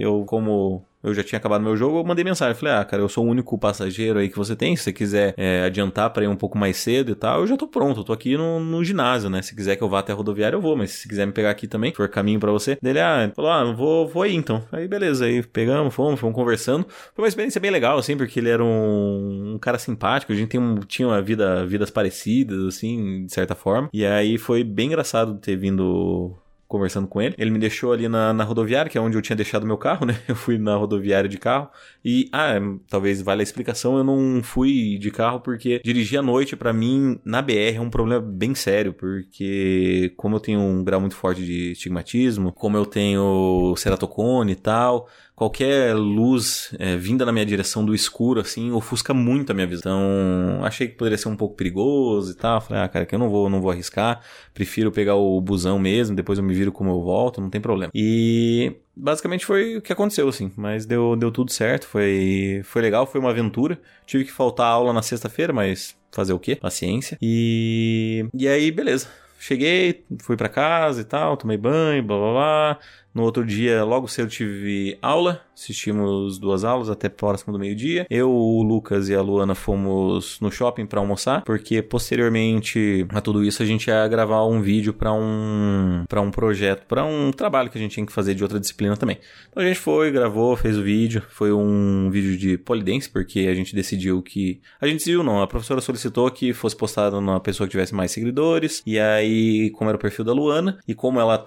eu, 0.01 0.23
como 0.25 0.85
eu 1.05 1.13
já 1.13 1.23
tinha 1.23 1.37
acabado 1.37 1.63
meu 1.63 1.77
jogo, 1.77 1.99
eu 1.99 2.03
mandei 2.03 2.23
mensagem. 2.23 2.55
Falei, 2.55 2.73
ah, 2.73 2.83
cara, 2.83 3.03
eu 3.03 3.07
sou 3.07 3.23
o 3.23 3.29
único 3.29 3.55
passageiro 3.59 4.17
aí 4.17 4.27
que 4.27 4.35
você 4.35 4.55
tem. 4.55 4.75
Se 4.75 4.85
você 4.85 4.93
quiser 4.93 5.35
é, 5.37 5.61
adiantar 5.63 6.09
para 6.09 6.23
ir 6.23 6.27
um 6.27 6.35
pouco 6.35 6.57
mais 6.57 6.77
cedo 6.77 7.11
e 7.11 7.15
tal, 7.15 7.41
eu 7.41 7.47
já 7.47 7.55
tô 7.55 7.67
pronto. 7.67 7.99
Eu 7.99 8.03
tô 8.03 8.11
aqui 8.11 8.35
no, 8.35 8.59
no, 8.59 8.83
ginásio, 8.83 9.29
né? 9.29 9.43
Se 9.43 9.55
quiser 9.55 9.75
que 9.75 9.83
eu 9.83 9.89
vá 9.89 9.99
até 9.99 10.11
a 10.11 10.15
rodoviária, 10.15 10.55
eu 10.55 10.61
vou. 10.61 10.75
Mas 10.75 10.91
se 10.91 11.07
quiser 11.07 11.27
me 11.27 11.31
pegar 11.31 11.51
aqui 11.51 11.67
também, 11.67 11.93
for 11.93 12.09
caminho 12.09 12.39
para 12.39 12.51
você. 12.51 12.75
Dele, 12.81 12.99
ah, 12.99 13.31
falou, 13.35 13.51
ah, 13.51 13.71
vou, 13.71 14.07
vou 14.07 14.23
aí 14.23 14.33
então. 14.33 14.63
Aí 14.71 14.87
beleza, 14.87 15.25
aí 15.25 15.43
pegamos, 15.43 15.93
fomos, 15.93 16.19
fomos 16.19 16.35
conversando. 16.35 16.87
Foi 17.13 17.23
uma 17.23 17.27
experiência 17.27 17.61
bem 17.61 17.69
legal, 17.69 17.99
assim, 17.99 18.17
porque 18.17 18.39
ele 18.39 18.49
era 18.49 18.63
um, 18.63 19.53
um 19.53 19.59
cara 19.59 19.77
simpático. 19.77 20.33
A 20.33 20.35
gente 20.35 20.49
tem 20.49 20.59
um, 20.59 20.79
tinha 20.79 21.07
uma 21.07 21.21
vida, 21.21 21.67
vidas 21.67 21.91
parecidas, 21.91 22.63
assim, 22.63 23.27
de 23.27 23.31
certa 23.31 23.53
forma. 23.53 23.89
E 23.93 24.03
aí 24.03 24.39
foi 24.39 24.63
bem 24.63 24.87
engraçado 24.87 25.37
ter 25.37 25.55
vindo 25.55 26.35
conversando 26.75 27.07
com 27.07 27.21
ele. 27.21 27.35
Ele 27.37 27.49
me 27.49 27.59
deixou 27.59 27.93
ali 27.93 28.09
na, 28.09 28.33
na 28.33 28.43
rodoviária, 28.43 28.89
que 28.89 28.97
é 28.97 29.01
onde 29.01 29.17
eu 29.17 29.21
tinha 29.21 29.35
deixado 29.35 29.65
meu 29.65 29.77
carro, 29.77 30.05
né? 30.05 30.19
Eu 30.27 30.35
fui 30.35 30.57
na 30.57 30.75
rodoviária 30.75 31.29
de 31.29 31.37
carro. 31.37 31.69
E, 32.03 32.29
ah, 32.31 32.55
talvez 32.89 33.21
vale 33.21 33.41
a 33.41 33.43
explicação, 33.43 33.97
eu 33.97 34.03
não 34.03 34.43
fui 34.43 34.97
de 34.99 35.09
carro 35.09 35.39
porque 35.39 35.81
dirigir 35.83 36.19
à 36.19 36.21
noite, 36.21 36.55
para 36.55 36.73
mim, 36.73 37.19
na 37.23 37.41
BR 37.41 37.75
é 37.75 37.81
um 37.81 37.89
problema 37.89 38.21
bem 38.21 38.53
sério, 38.53 38.93
porque 38.93 40.13
como 40.17 40.35
eu 40.35 40.39
tenho 40.39 40.59
um 40.59 40.83
grau 40.83 40.99
muito 40.99 41.15
forte 41.15 41.43
de 41.43 41.71
estigmatismo, 41.71 42.51
como 42.51 42.77
eu 42.77 42.85
tenho 42.85 43.73
ceratocone 43.77 44.51
e 44.51 44.55
tal, 44.55 45.07
qualquer 45.35 45.93
luz 45.95 46.73
é, 46.79 46.95
vinda 46.95 47.25
na 47.25 47.31
minha 47.31 47.45
direção 47.45 47.85
do 47.85 47.93
escuro, 47.93 48.39
assim, 48.39 48.71
ofusca 48.71 49.13
muito 49.13 49.51
a 49.51 49.53
minha 49.53 49.67
visão. 49.67 49.85
Então, 49.85 50.63
achei 50.63 50.87
que 50.87 50.95
poderia 50.95 51.17
ser 51.17 51.27
um 51.27 51.35
pouco 51.35 51.55
perigoso 51.55 52.31
e 52.31 52.35
tal. 52.35 52.61
Falei, 52.61 52.83
ah, 52.83 52.87
cara, 52.87 53.05
que 53.05 53.13
eu 53.13 53.19
não 53.19 53.29
vou, 53.29 53.49
não 53.49 53.61
vou 53.61 53.71
arriscar. 53.71 54.21
Prefiro 54.53 54.91
pegar 54.91 55.15
o 55.15 55.39
busão 55.41 55.77
mesmo, 55.77 56.15
depois 56.15 56.39
eu 56.39 56.43
me 56.43 56.53
viro 56.53 56.71
como 56.71 56.89
eu 56.89 57.01
volto, 57.01 57.41
não 57.41 57.49
tem 57.49 57.59
problema. 57.59 57.91
E 57.93 58.75
basicamente 58.95 59.45
foi 59.45 59.77
o 59.77 59.81
que 59.81 59.91
aconteceu, 59.91 60.27
assim. 60.27 60.51
Mas 60.55 60.85
deu, 60.85 61.15
deu 61.15 61.31
tudo 61.31 61.51
certo, 61.51 61.87
foi, 61.87 62.61
foi 62.63 62.81
legal, 62.81 63.05
foi 63.05 63.19
uma 63.19 63.31
aventura. 63.31 63.79
Tive 64.05 64.25
que 64.25 64.31
faltar 64.31 64.67
aula 64.67 64.93
na 64.93 65.01
sexta-feira, 65.01 65.51
mas 65.51 65.97
fazer 66.11 66.33
o 66.33 66.39
quê? 66.39 66.55
Paciência. 66.55 67.17
E, 67.21 68.25
e 68.33 68.47
aí, 68.47 68.71
beleza. 68.71 69.07
Cheguei, 69.37 70.03
fui 70.21 70.35
para 70.35 70.49
casa 70.49 71.01
e 71.01 71.03
tal, 71.03 71.37
tomei 71.37 71.57
banho, 71.57 72.01
blá 72.01 72.17
blá 72.17 72.31
blá. 72.31 72.79
No 73.15 73.23
outro 73.23 73.45
dia, 73.45 73.81
logo 73.85 74.09
cedo, 74.09 74.29
tive 74.29 74.97
aula. 75.01 75.41
Assistimos 75.55 76.37
duas 76.37 76.65
aulas 76.65 76.89
até 76.89 77.07
próximo 77.07 77.53
do 77.53 77.57
meio-dia. 77.57 78.05
Eu, 78.09 78.29
o 78.29 78.61
Lucas 78.61 79.07
e 79.07 79.15
a 79.15 79.21
Luana 79.21 79.55
fomos 79.55 80.37
no 80.41 80.51
shopping 80.51 80.85
para 80.85 80.99
almoçar, 80.99 81.41
porque 81.45 81.81
posteriormente 81.81 83.07
a 83.11 83.21
tudo 83.21 83.41
isso 83.41 83.63
a 83.63 83.65
gente 83.65 83.87
ia 83.87 84.05
gravar 84.09 84.45
um 84.45 84.61
vídeo 84.61 84.93
para 84.93 85.13
um 85.13 86.03
para 86.09 86.19
um 86.19 86.29
projeto, 86.29 86.85
para 86.85 87.05
um 87.05 87.31
trabalho 87.31 87.69
que 87.69 87.77
a 87.77 87.81
gente 87.81 87.93
tinha 87.93 88.05
que 88.05 88.11
fazer 88.11 88.35
de 88.35 88.43
outra 88.43 88.59
disciplina 88.59 88.97
também. 88.97 89.17
Então 89.49 89.63
a 89.63 89.65
gente 89.65 89.79
foi, 89.79 90.11
gravou, 90.11 90.57
fez 90.57 90.77
o 90.77 90.83
vídeo. 90.83 91.23
Foi 91.29 91.53
um 91.53 92.09
vídeo 92.11 92.37
de 92.37 92.57
polidense, 92.57 93.09
porque 93.09 93.47
a 93.47 93.53
gente 93.53 93.73
decidiu 93.73 94.21
que 94.21 94.59
a 94.81 94.87
gente 94.87 94.97
decidiu 94.97 95.23
não, 95.23 95.41
a 95.41 95.47
professora 95.47 95.79
solicitou 95.79 96.29
que 96.31 96.51
fosse 96.51 96.75
postado 96.75 97.21
numa 97.21 97.39
pessoa 97.39 97.65
que 97.65 97.71
tivesse 97.71 97.95
mais 97.95 98.11
seguidores. 98.11 98.83
E 98.85 98.99
aí, 98.99 99.69
como 99.69 99.89
era 99.89 99.95
o 99.95 100.01
perfil 100.01 100.25
da 100.25 100.33
Luana 100.33 100.79
e 100.85 100.93
como 100.93 101.17
ela 101.17 101.41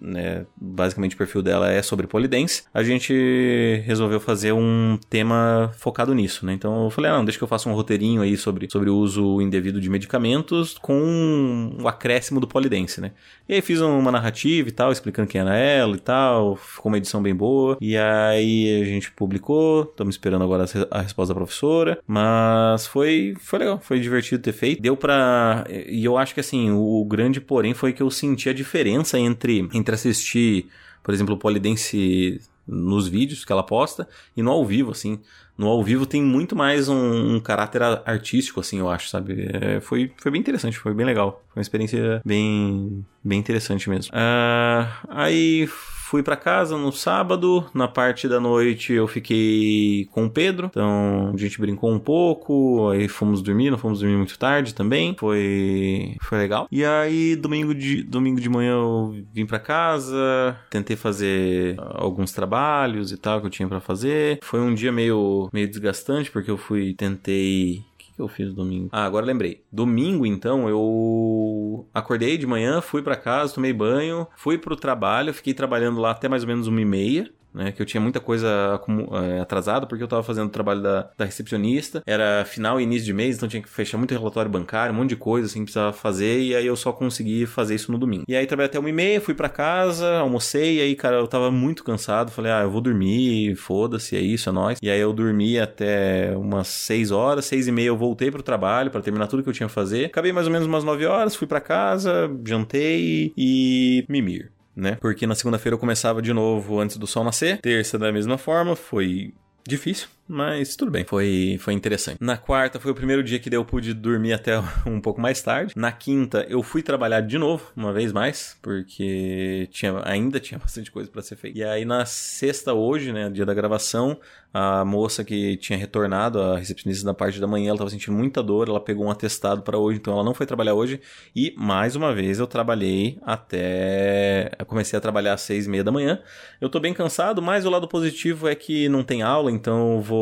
né, 0.00 0.46
basicamente 0.56 1.11
perfil 1.16 1.42
dela 1.42 1.70
é 1.70 1.82
sobre 1.82 2.06
polidense, 2.06 2.64
a 2.72 2.82
gente 2.82 3.82
resolveu 3.84 4.20
fazer 4.20 4.52
um 4.52 4.98
tema 5.08 5.70
focado 5.76 6.14
nisso, 6.14 6.44
né? 6.46 6.52
Então 6.52 6.84
eu 6.84 6.90
falei, 6.90 7.10
ah, 7.10 7.16
não, 7.16 7.24
deixa 7.24 7.38
que 7.38 7.44
eu 7.44 7.48
faça 7.48 7.68
um 7.68 7.74
roteirinho 7.74 8.22
aí 8.22 8.36
sobre, 8.36 8.68
sobre 8.70 8.90
o 8.90 8.96
uso 8.96 9.40
indevido 9.40 9.80
de 9.80 9.88
medicamentos 9.88 10.76
com 10.80 11.76
o 11.80 11.88
acréscimo 11.88 12.40
do 12.40 12.46
polidense, 12.46 13.00
né? 13.00 13.12
E 13.48 13.54
aí 13.54 13.60
fiz 13.60 13.80
uma 13.80 14.10
narrativa 14.10 14.68
e 14.68 14.72
tal, 14.72 14.92
explicando 14.92 15.28
quem 15.28 15.40
era 15.40 15.56
ela 15.56 15.96
e 15.96 16.00
tal, 16.00 16.56
ficou 16.56 16.90
uma 16.90 16.98
edição 16.98 17.22
bem 17.22 17.34
boa, 17.34 17.76
e 17.80 17.96
aí 17.96 18.82
a 18.82 18.84
gente 18.84 19.10
publicou, 19.12 19.82
estamos 19.82 20.14
esperando 20.14 20.44
agora 20.44 20.64
a 20.90 21.00
resposta 21.00 21.34
da 21.34 21.38
professora, 21.38 21.98
mas 22.06 22.86
foi, 22.86 23.34
foi 23.38 23.58
legal, 23.58 23.80
foi 23.80 24.00
divertido 24.00 24.42
ter 24.42 24.52
feito, 24.52 24.80
deu 24.80 24.96
pra... 24.96 25.64
e 25.68 26.04
eu 26.04 26.16
acho 26.16 26.34
que 26.34 26.40
assim, 26.40 26.70
o 26.70 27.04
grande 27.04 27.40
porém 27.40 27.74
foi 27.74 27.92
que 27.92 28.02
eu 28.02 28.10
senti 28.10 28.48
a 28.48 28.54
diferença 28.54 29.18
entre, 29.18 29.68
entre 29.72 29.94
assistir 29.94 30.68
por 31.02 31.12
exemplo, 31.12 31.34
o 31.34 31.38
Polidense 31.38 32.40
nos 32.66 33.08
vídeos 33.08 33.44
que 33.44 33.52
ela 33.52 33.62
posta 33.62 34.08
e 34.36 34.42
no 34.42 34.50
ao 34.50 34.64
vivo, 34.64 34.92
assim. 34.92 35.20
No 35.58 35.66
ao 35.68 35.82
vivo 35.82 36.06
tem 36.06 36.22
muito 36.22 36.56
mais 36.56 36.88
um, 36.88 37.36
um 37.36 37.40
caráter 37.40 37.82
artístico, 37.82 38.60
assim, 38.60 38.78
eu 38.78 38.88
acho, 38.88 39.08
sabe? 39.08 39.48
É, 39.52 39.80
foi, 39.80 40.10
foi 40.16 40.30
bem 40.30 40.40
interessante, 40.40 40.78
foi 40.78 40.94
bem 40.94 41.04
legal. 41.04 41.44
Foi 41.48 41.60
uma 41.60 41.62
experiência 41.62 42.22
bem, 42.24 43.04
bem 43.22 43.38
interessante 43.38 43.90
mesmo. 43.90 44.12
Uh, 44.14 44.88
aí 45.08 45.68
fui 46.12 46.22
para 46.22 46.36
casa 46.36 46.76
no 46.76 46.92
sábado, 46.92 47.64
na 47.72 47.88
parte 47.88 48.28
da 48.28 48.38
noite 48.38 48.92
eu 48.92 49.08
fiquei 49.08 50.06
com 50.10 50.26
o 50.26 50.30
Pedro, 50.30 50.66
então 50.66 51.32
a 51.32 51.36
gente 51.38 51.58
brincou 51.58 51.90
um 51.90 51.98
pouco, 51.98 52.90
aí 52.90 53.08
fomos 53.08 53.40
dormir, 53.40 53.70
não 53.70 53.78
fomos 53.78 54.00
dormir 54.00 54.18
muito 54.18 54.38
tarde 54.38 54.74
também, 54.74 55.16
foi 55.18 56.14
foi 56.20 56.36
legal. 56.36 56.68
E 56.70 56.84
aí 56.84 57.34
domingo 57.34 57.74
de 57.74 58.02
domingo 58.02 58.38
de 58.38 58.50
manhã 58.50 58.72
eu 58.72 59.24
vim 59.32 59.46
para 59.46 59.58
casa, 59.58 60.54
tentei 60.68 60.96
fazer 60.96 61.76
alguns 61.78 62.30
trabalhos 62.30 63.10
e 63.10 63.16
tal 63.16 63.40
que 63.40 63.46
eu 63.46 63.50
tinha 63.50 63.66
para 63.66 63.80
fazer. 63.80 64.38
Foi 64.42 64.60
um 64.60 64.74
dia 64.74 64.92
meio 64.92 65.48
meio 65.50 65.66
desgastante 65.66 66.30
porque 66.30 66.50
eu 66.50 66.58
fui 66.58 66.92
tentei 66.92 67.82
que 68.14 68.20
eu 68.20 68.28
fiz 68.28 68.52
domingo? 68.52 68.88
Ah, 68.92 69.04
agora 69.04 69.26
lembrei. 69.26 69.64
Domingo, 69.70 70.26
então, 70.26 70.68
eu 70.68 71.88
acordei 71.92 72.36
de 72.36 72.46
manhã, 72.46 72.80
fui 72.80 73.02
para 73.02 73.16
casa, 73.16 73.54
tomei 73.54 73.72
banho, 73.72 74.26
fui 74.36 74.58
pro 74.58 74.76
trabalho, 74.76 75.34
fiquei 75.34 75.54
trabalhando 75.54 76.00
lá 76.00 76.10
até 76.10 76.28
mais 76.28 76.42
ou 76.42 76.48
menos 76.48 76.66
uma 76.66 76.80
e 76.80 76.84
meia 76.84 77.32
né? 77.54 77.72
Que 77.72 77.80
eu 77.82 77.86
tinha 77.86 78.00
muita 78.00 78.20
coisa 78.20 78.80
é, 79.24 79.40
atrasada 79.40 79.86
porque 79.86 80.02
eu 80.02 80.08
tava 80.08 80.22
fazendo 80.22 80.46
o 80.46 80.50
trabalho 80.50 80.82
da, 80.82 81.10
da 81.16 81.24
recepcionista. 81.24 82.02
Era 82.06 82.44
final 82.44 82.80
e 82.80 82.84
início 82.84 83.04
de 83.04 83.12
mês, 83.12 83.36
então 83.36 83.48
tinha 83.48 83.62
que 83.62 83.68
fechar 83.68 83.98
muito 83.98 84.12
relatório 84.12 84.50
bancário, 84.50 84.94
um 84.94 84.98
monte 84.98 85.10
de 85.10 85.16
coisa 85.16 85.46
assim 85.46 85.60
que 85.60 85.64
precisava 85.66 85.92
fazer. 85.92 86.40
E 86.40 86.54
aí 86.54 86.66
eu 86.66 86.76
só 86.76 86.92
consegui 86.92 87.46
fazer 87.46 87.74
isso 87.74 87.92
no 87.92 87.98
domingo. 87.98 88.24
E 88.28 88.34
aí 88.34 88.46
trabalhei 88.46 88.68
até 88.68 88.78
uma 88.78 88.88
e 88.88 88.92
meia, 88.92 89.20
fui 89.20 89.34
para 89.34 89.48
casa, 89.48 90.18
almocei. 90.18 90.78
E 90.78 90.80
aí, 90.80 90.96
cara, 90.96 91.16
eu 91.16 91.26
tava 91.26 91.50
muito 91.50 91.84
cansado. 91.84 92.30
Falei, 92.30 92.52
ah, 92.52 92.62
eu 92.62 92.70
vou 92.70 92.80
dormir, 92.80 93.54
foda-se, 93.56 94.16
é 94.16 94.20
isso, 94.20 94.48
é 94.48 94.52
nóis. 94.52 94.78
E 94.82 94.90
aí 94.90 95.00
eu 95.00 95.12
dormi 95.12 95.58
até 95.58 96.36
umas 96.36 96.68
seis 96.68 97.10
horas, 97.10 97.44
seis 97.44 97.66
e 97.68 97.72
meia 97.72 97.88
eu 97.88 97.96
voltei 97.96 98.30
pro 98.30 98.42
trabalho 98.42 98.90
para 98.90 99.00
terminar 99.00 99.26
tudo 99.26 99.42
que 99.42 99.48
eu 99.48 99.52
tinha 99.52 99.68
que 99.68 99.74
fazer. 99.74 100.06
Acabei 100.06 100.32
mais 100.32 100.46
ou 100.46 100.52
menos 100.52 100.66
umas 100.66 100.84
nove 100.84 101.06
horas, 101.06 101.34
fui 101.34 101.46
para 101.46 101.60
casa, 101.60 102.30
jantei 102.44 103.32
e 103.36 104.04
mimir 104.08 104.50
né? 104.74 104.96
Porque 105.00 105.26
na 105.26 105.34
segunda-feira 105.34 105.74
eu 105.74 105.78
começava 105.78 106.22
de 106.22 106.32
novo 106.32 106.80
antes 106.80 106.96
do 106.96 107.06
sol 107.06 107.24
nascer. 107.24 107.58
Terça 107.60 107.98
da 107.98 108.12
mesma 108.12 108.38
forma, 108.38 108.74
foi 108.74 109.34
difícil, 109.66 110.08
mas 110.32 110.74
tudo 110.74 110.90
bem, 110.90 111.04
foi, 111.04 111.58
foi 111.60 111.74
interessante. 111.74 112.16
Na 112.18 112.38
quarta 112.38 112.80
foi 112.80 112.90
o 112.90 112.94
primeiro 112.94 113.22
dia 113.22 113.38
que 113.38 113.54
eu 113.54 113.64
pude 113.66 113.92
dormir 113.92 114.32
até 114.32 114.58
um 114.86 114.98
pouco 114.98 115.20
mais 115.20 115.42
tarde. 115.42 115.74
Na 115.76 115.92
quinta 115.92 116.46
eu 116.48 116.62
fui 116.62 116.82
trabalhar 116.82 117.20
de 117.20 117.36
novo, 117.36 117.70
uma 117.76 117.92
vez 117.92 118.12
mais, 118.12 118.56
porque 118.62 119.68
tinha, 119.70 120.00
ainda 120.04 120.40
tinha 120.40 120.56
bastante 120.58 120.90
coisa 120.90 121.10
para 121.10 121.20
ser 121.20 121.36
feita. 121.36 121.58
E 121.58 121.62
aí 121.62 121.84
na 121.84 122.06
sexta 122.06 122.72
hoje, 122.72 123.12
né, 123.12 123.28
dia 123.28 123.44
da 123.44 123.52
gravação, 123.52 124.18
a 124.54 124.84
moça 124.84 125.22
que 125.22 125.56
tinha 125.58 125.78
retornado, 125.78 126.40
a 126.40 126.58
recepcionista 126.58 127.04
da 127.04 127.14
parte 127.14 127.38
da 127.38 127.46
manhã, 127.46 127.68
ela 127.68 127.74
estava 127.74 127.90
sentindo 127.90 128.16
muita 128.16 128.42
dor, 128.42 128.68
ela 128.68 128.80
pegou 128.80 129.06
um 129.06 129.10
atestado 129.10 129.62
para 129.62 129.78
hoje, 129.78 129.98
então 129.98 130.14
ela 130.14 130.24
não 130.24 130.34
foi 130.34 130.46
trabalhar 130.46 130.74
hoje. 130.74 131.00
E 131.36 131.54
mais 131.56 131.94
uma 131.94 132.14
vez 132.14 132.38
eu 132.38 132.46
trabalhei 132.46 133.18
até. 133.22 134.50
Eu 134.58 134.64
comecei 134.64 134.98
a 134.98 135.00
trabalhar 135.00 135.34
às 135.34 135.42
seis 135.42 135.66
e 135.66 135.70
meia 135.70 135.84
da 135.84 135.92
manhã. 135.92 136.20
Eu 136.60 136.68
tô 136.68 136.80
bem 136.80 136.94
cansado, 136.94 137.42
mas 137.42 137.64
o 137.64 137.70
lado 137.70 137.88
positivo 137.88 138.48
é 138.48 138.54
que 138.54 138.88
não 138.88 139.02
tem 139.02 139.22
aula, 139.22 139.50
então 139.50 139.94
eu 139.94 140.00
vou 140.00 140.21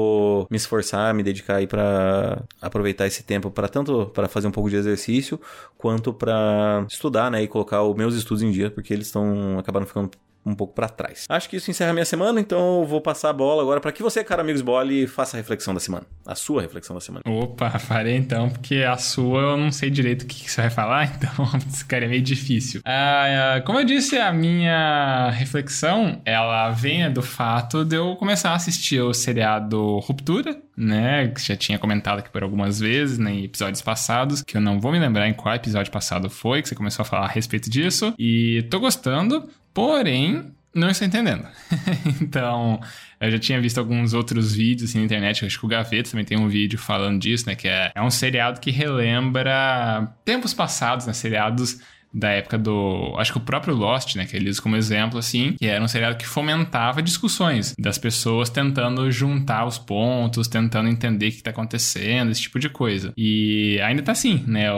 me 0.50 0.56
esforçar, 0.56 1.14
me 1.14 1.22
dedicar 1.22 1.56
aí 1.56 1.66
para 1.66 2.42
aproveitar 2.60 3.06
esse 3.06 3.22
tempo 3.22 3.50
para 3.50 3.68
tanto 3.68 4.06
para 4.06 4.28
fazer 4.28 4.48
um 4.48 4.52
pouco 4.52 4.70
de 4.70 4.76
exercício 4.76 5.40
quanto 5.76 6.12
para 6.12 6.86
estudar, 6.88 7.30
né, 7.30 7.42
e 7.42 7.48
colocar 7.48 7.82
os 7.82 7.96
meus 7.96 8.14
estudos 8.14 8.42
em 8.42 8.50
dia, 8.50 8.70
porque 8.70 8.92
eles 8.92 9.06
estão 9.06 9.58
acabaram 9.58 9.86
ficando 9.86 10.10
um 10.44 10.54
pouco 10.54 10.74
para 10.74 10.88
trás. 10.88 11.26
Acho 11.28 11.48
que 11.48 11.56
isso 11.56 11.70
encerra 11.70 11.90
a 11.90 11.92
minha 11.92 12.04
semana, 12.04 12.40
então 12.40 12.80
eu 12.80 12.86
vou 12.86 13.00
passar 13.00 13.30
a 13.30 13.32
bola 13.32 13.62
agora 13.62 13.80
para 13.80 13.92
que 13.92 14.02
você, 14.02 14.24
cara 14.24 14.42
amigos 14.42 14.62
Bole, 14.62 15.06
faça 15.06 15.36
a 15.36 15.38
reflexão 15.38 15.74
da 15.74 15.80
semana. 15.80 16.06
A 16.26 16.34
sua 16.34 16.62
reflexão 16.62 16.94
da 16.94 17.00
semana. 17.00 17.22
Opa, 17.26 17.70
farei 17.78 18.16
então, 18.16 18.48
porque 18.48 18.76
a 18.76 18.96
sua 18.96 19.40
eu 19.40 19.56
não 19.56 19.70
sei 19.70 19.90
direito 19.90 20.22
o 20.22 20.26
que, 20.26 20.50
você 20.50 20.62
vai 20.62 20.70
falar, 20.70 21.04
então 21.14 21.30
esse 21.68 21.84
cara 21.84 22.04
é 22.04 22.08
meio 22.08 22.22
difícil. 22.22 22.80
Ah, 22.84 23.62
como 23.66 23.78
eu 23.78 23.84
disse, 23.84 24.18
a 24.18 24.32
minha 24.32 25.30
reflexão, 25.30 26.20
ela 26.24 26.70
vem 26.70 27.10
do 27.12 27.22
fato 27.22 27.84
de 27.84 27.96
eu 27.96 28.16
começar 28.16 28.50
a 28.50 28.54
assistir 28.54 29.00
o 29.00 29.12
seriado 29.12 29.98
Ruptura, 29.98 30.56
né, 30.80 31.28
que 31.28 31.46
já 31.46 31.56
tinha 31.56 31.78
comentado 31.78 32.20
aqui 32.20 32.30
por 32.30 32.42
algumas 32.42 32.80
vezes, 32.80 33.18
né, 33.18 33.32
em 33.32 33.44
episódios 33.44 33.82
passados, 33.82 34.42
que 34.42 34.56
eu 34.56 34.60
não 34.60 34.80
vou 34.80 34.90
me 34.90 34.98
lembrar 34.98 35.28
em 35.28 35.34
qual 35.34 35.54
episódio 35.54 35.92
passado 35.92 36.30
foi 36.30 36.62
que 36.62 36.68
você 36.68 36.74
começou 36.74 37.02
a 37.02 37.06
falar 37.06 37.26
a 37.26 37.28
respeito 37.28 37.68
disso, 37.68 38.14
e 38.18 38.66
tô 38.70 38.80
gostando, 38.80 39.48
Porém, 39.72 40.52
não 40.74 40.88
estou 40.88 41.06
entendendo. 41.06 41.46
então, 42.20 42.80
eu 43.20 43.30
já 43.30 43.38
tinha 43.38 43.60
visto 43.60 43.78
alguns 43.78 44.14
outros 44.14 44.52
vídeos 44.52 44.90
assim, 44.90 44.98
na 44.98 45.04
internet, 45.04 45.44
acho 45.44 45.58
que 45.58 45.64
o 45.64 45.68
Gaveta 45.68 46.10
também 46.10 46.24
tem 46.24 46.38
um 46.38 46.48
vídeo 46.48 46.78
falando 46.78 47.20
disso, 47.20 47.46
né? 47.46 47.54
Que 47.54 47.68
é, 47.68 47.92
é 47.94 48.02
um 48.02 48.10
seriado 48.10 48.60
que 48.60 48.70
relembra 48.70 50.12
tempos 50.24 50.52
passados, 50.52 51.06
né? 51.06 51.12
Seriados 51.12 51.80
da 52.12 52.30
época 52.30 52.58
do. 52.58 53.14
Acho 53.18 53.32
que 53.32 53.38
o 53.38 53.42
próprio 53.42 53.74
Lost, 53.74 54.16
né? 54.16 54.26
Que 54.26 54.36
ele 54.36 54.50
usa 54.50 54.60
como 54.60 54.76
exemplo, 54.76 55.18
assim, 55.18 55.54
que 55.58 55.66
era 55.66 55.82
um 55.82 55.88
seriado 55.88 56.16
que 56.16 56.26
fomentava 56.26 57.02
discussões 57.02 57.74
das 57.78 57.98
pessoas 57.98 58.50
tentando 58.50 59.10
juntar 59.10 59.66
os 59.66 59.78
pontos, 59.78 60.48
tentando 60.48 60.88
entender 60.88 61.28
o 61.28 61.30
que 61.30 61.36
está 61.36 61.50
acontecendo, 61.50 62.30
esse 62.30 62.42
tipo 62.42 62.58
de 62.58 62.68
coisa. 62.68 63.12
E 63.16 63.80
ainda 63.82 64.02
tá 64.02 64.12
assim, 64.12 64.44
né? 64.46 64.68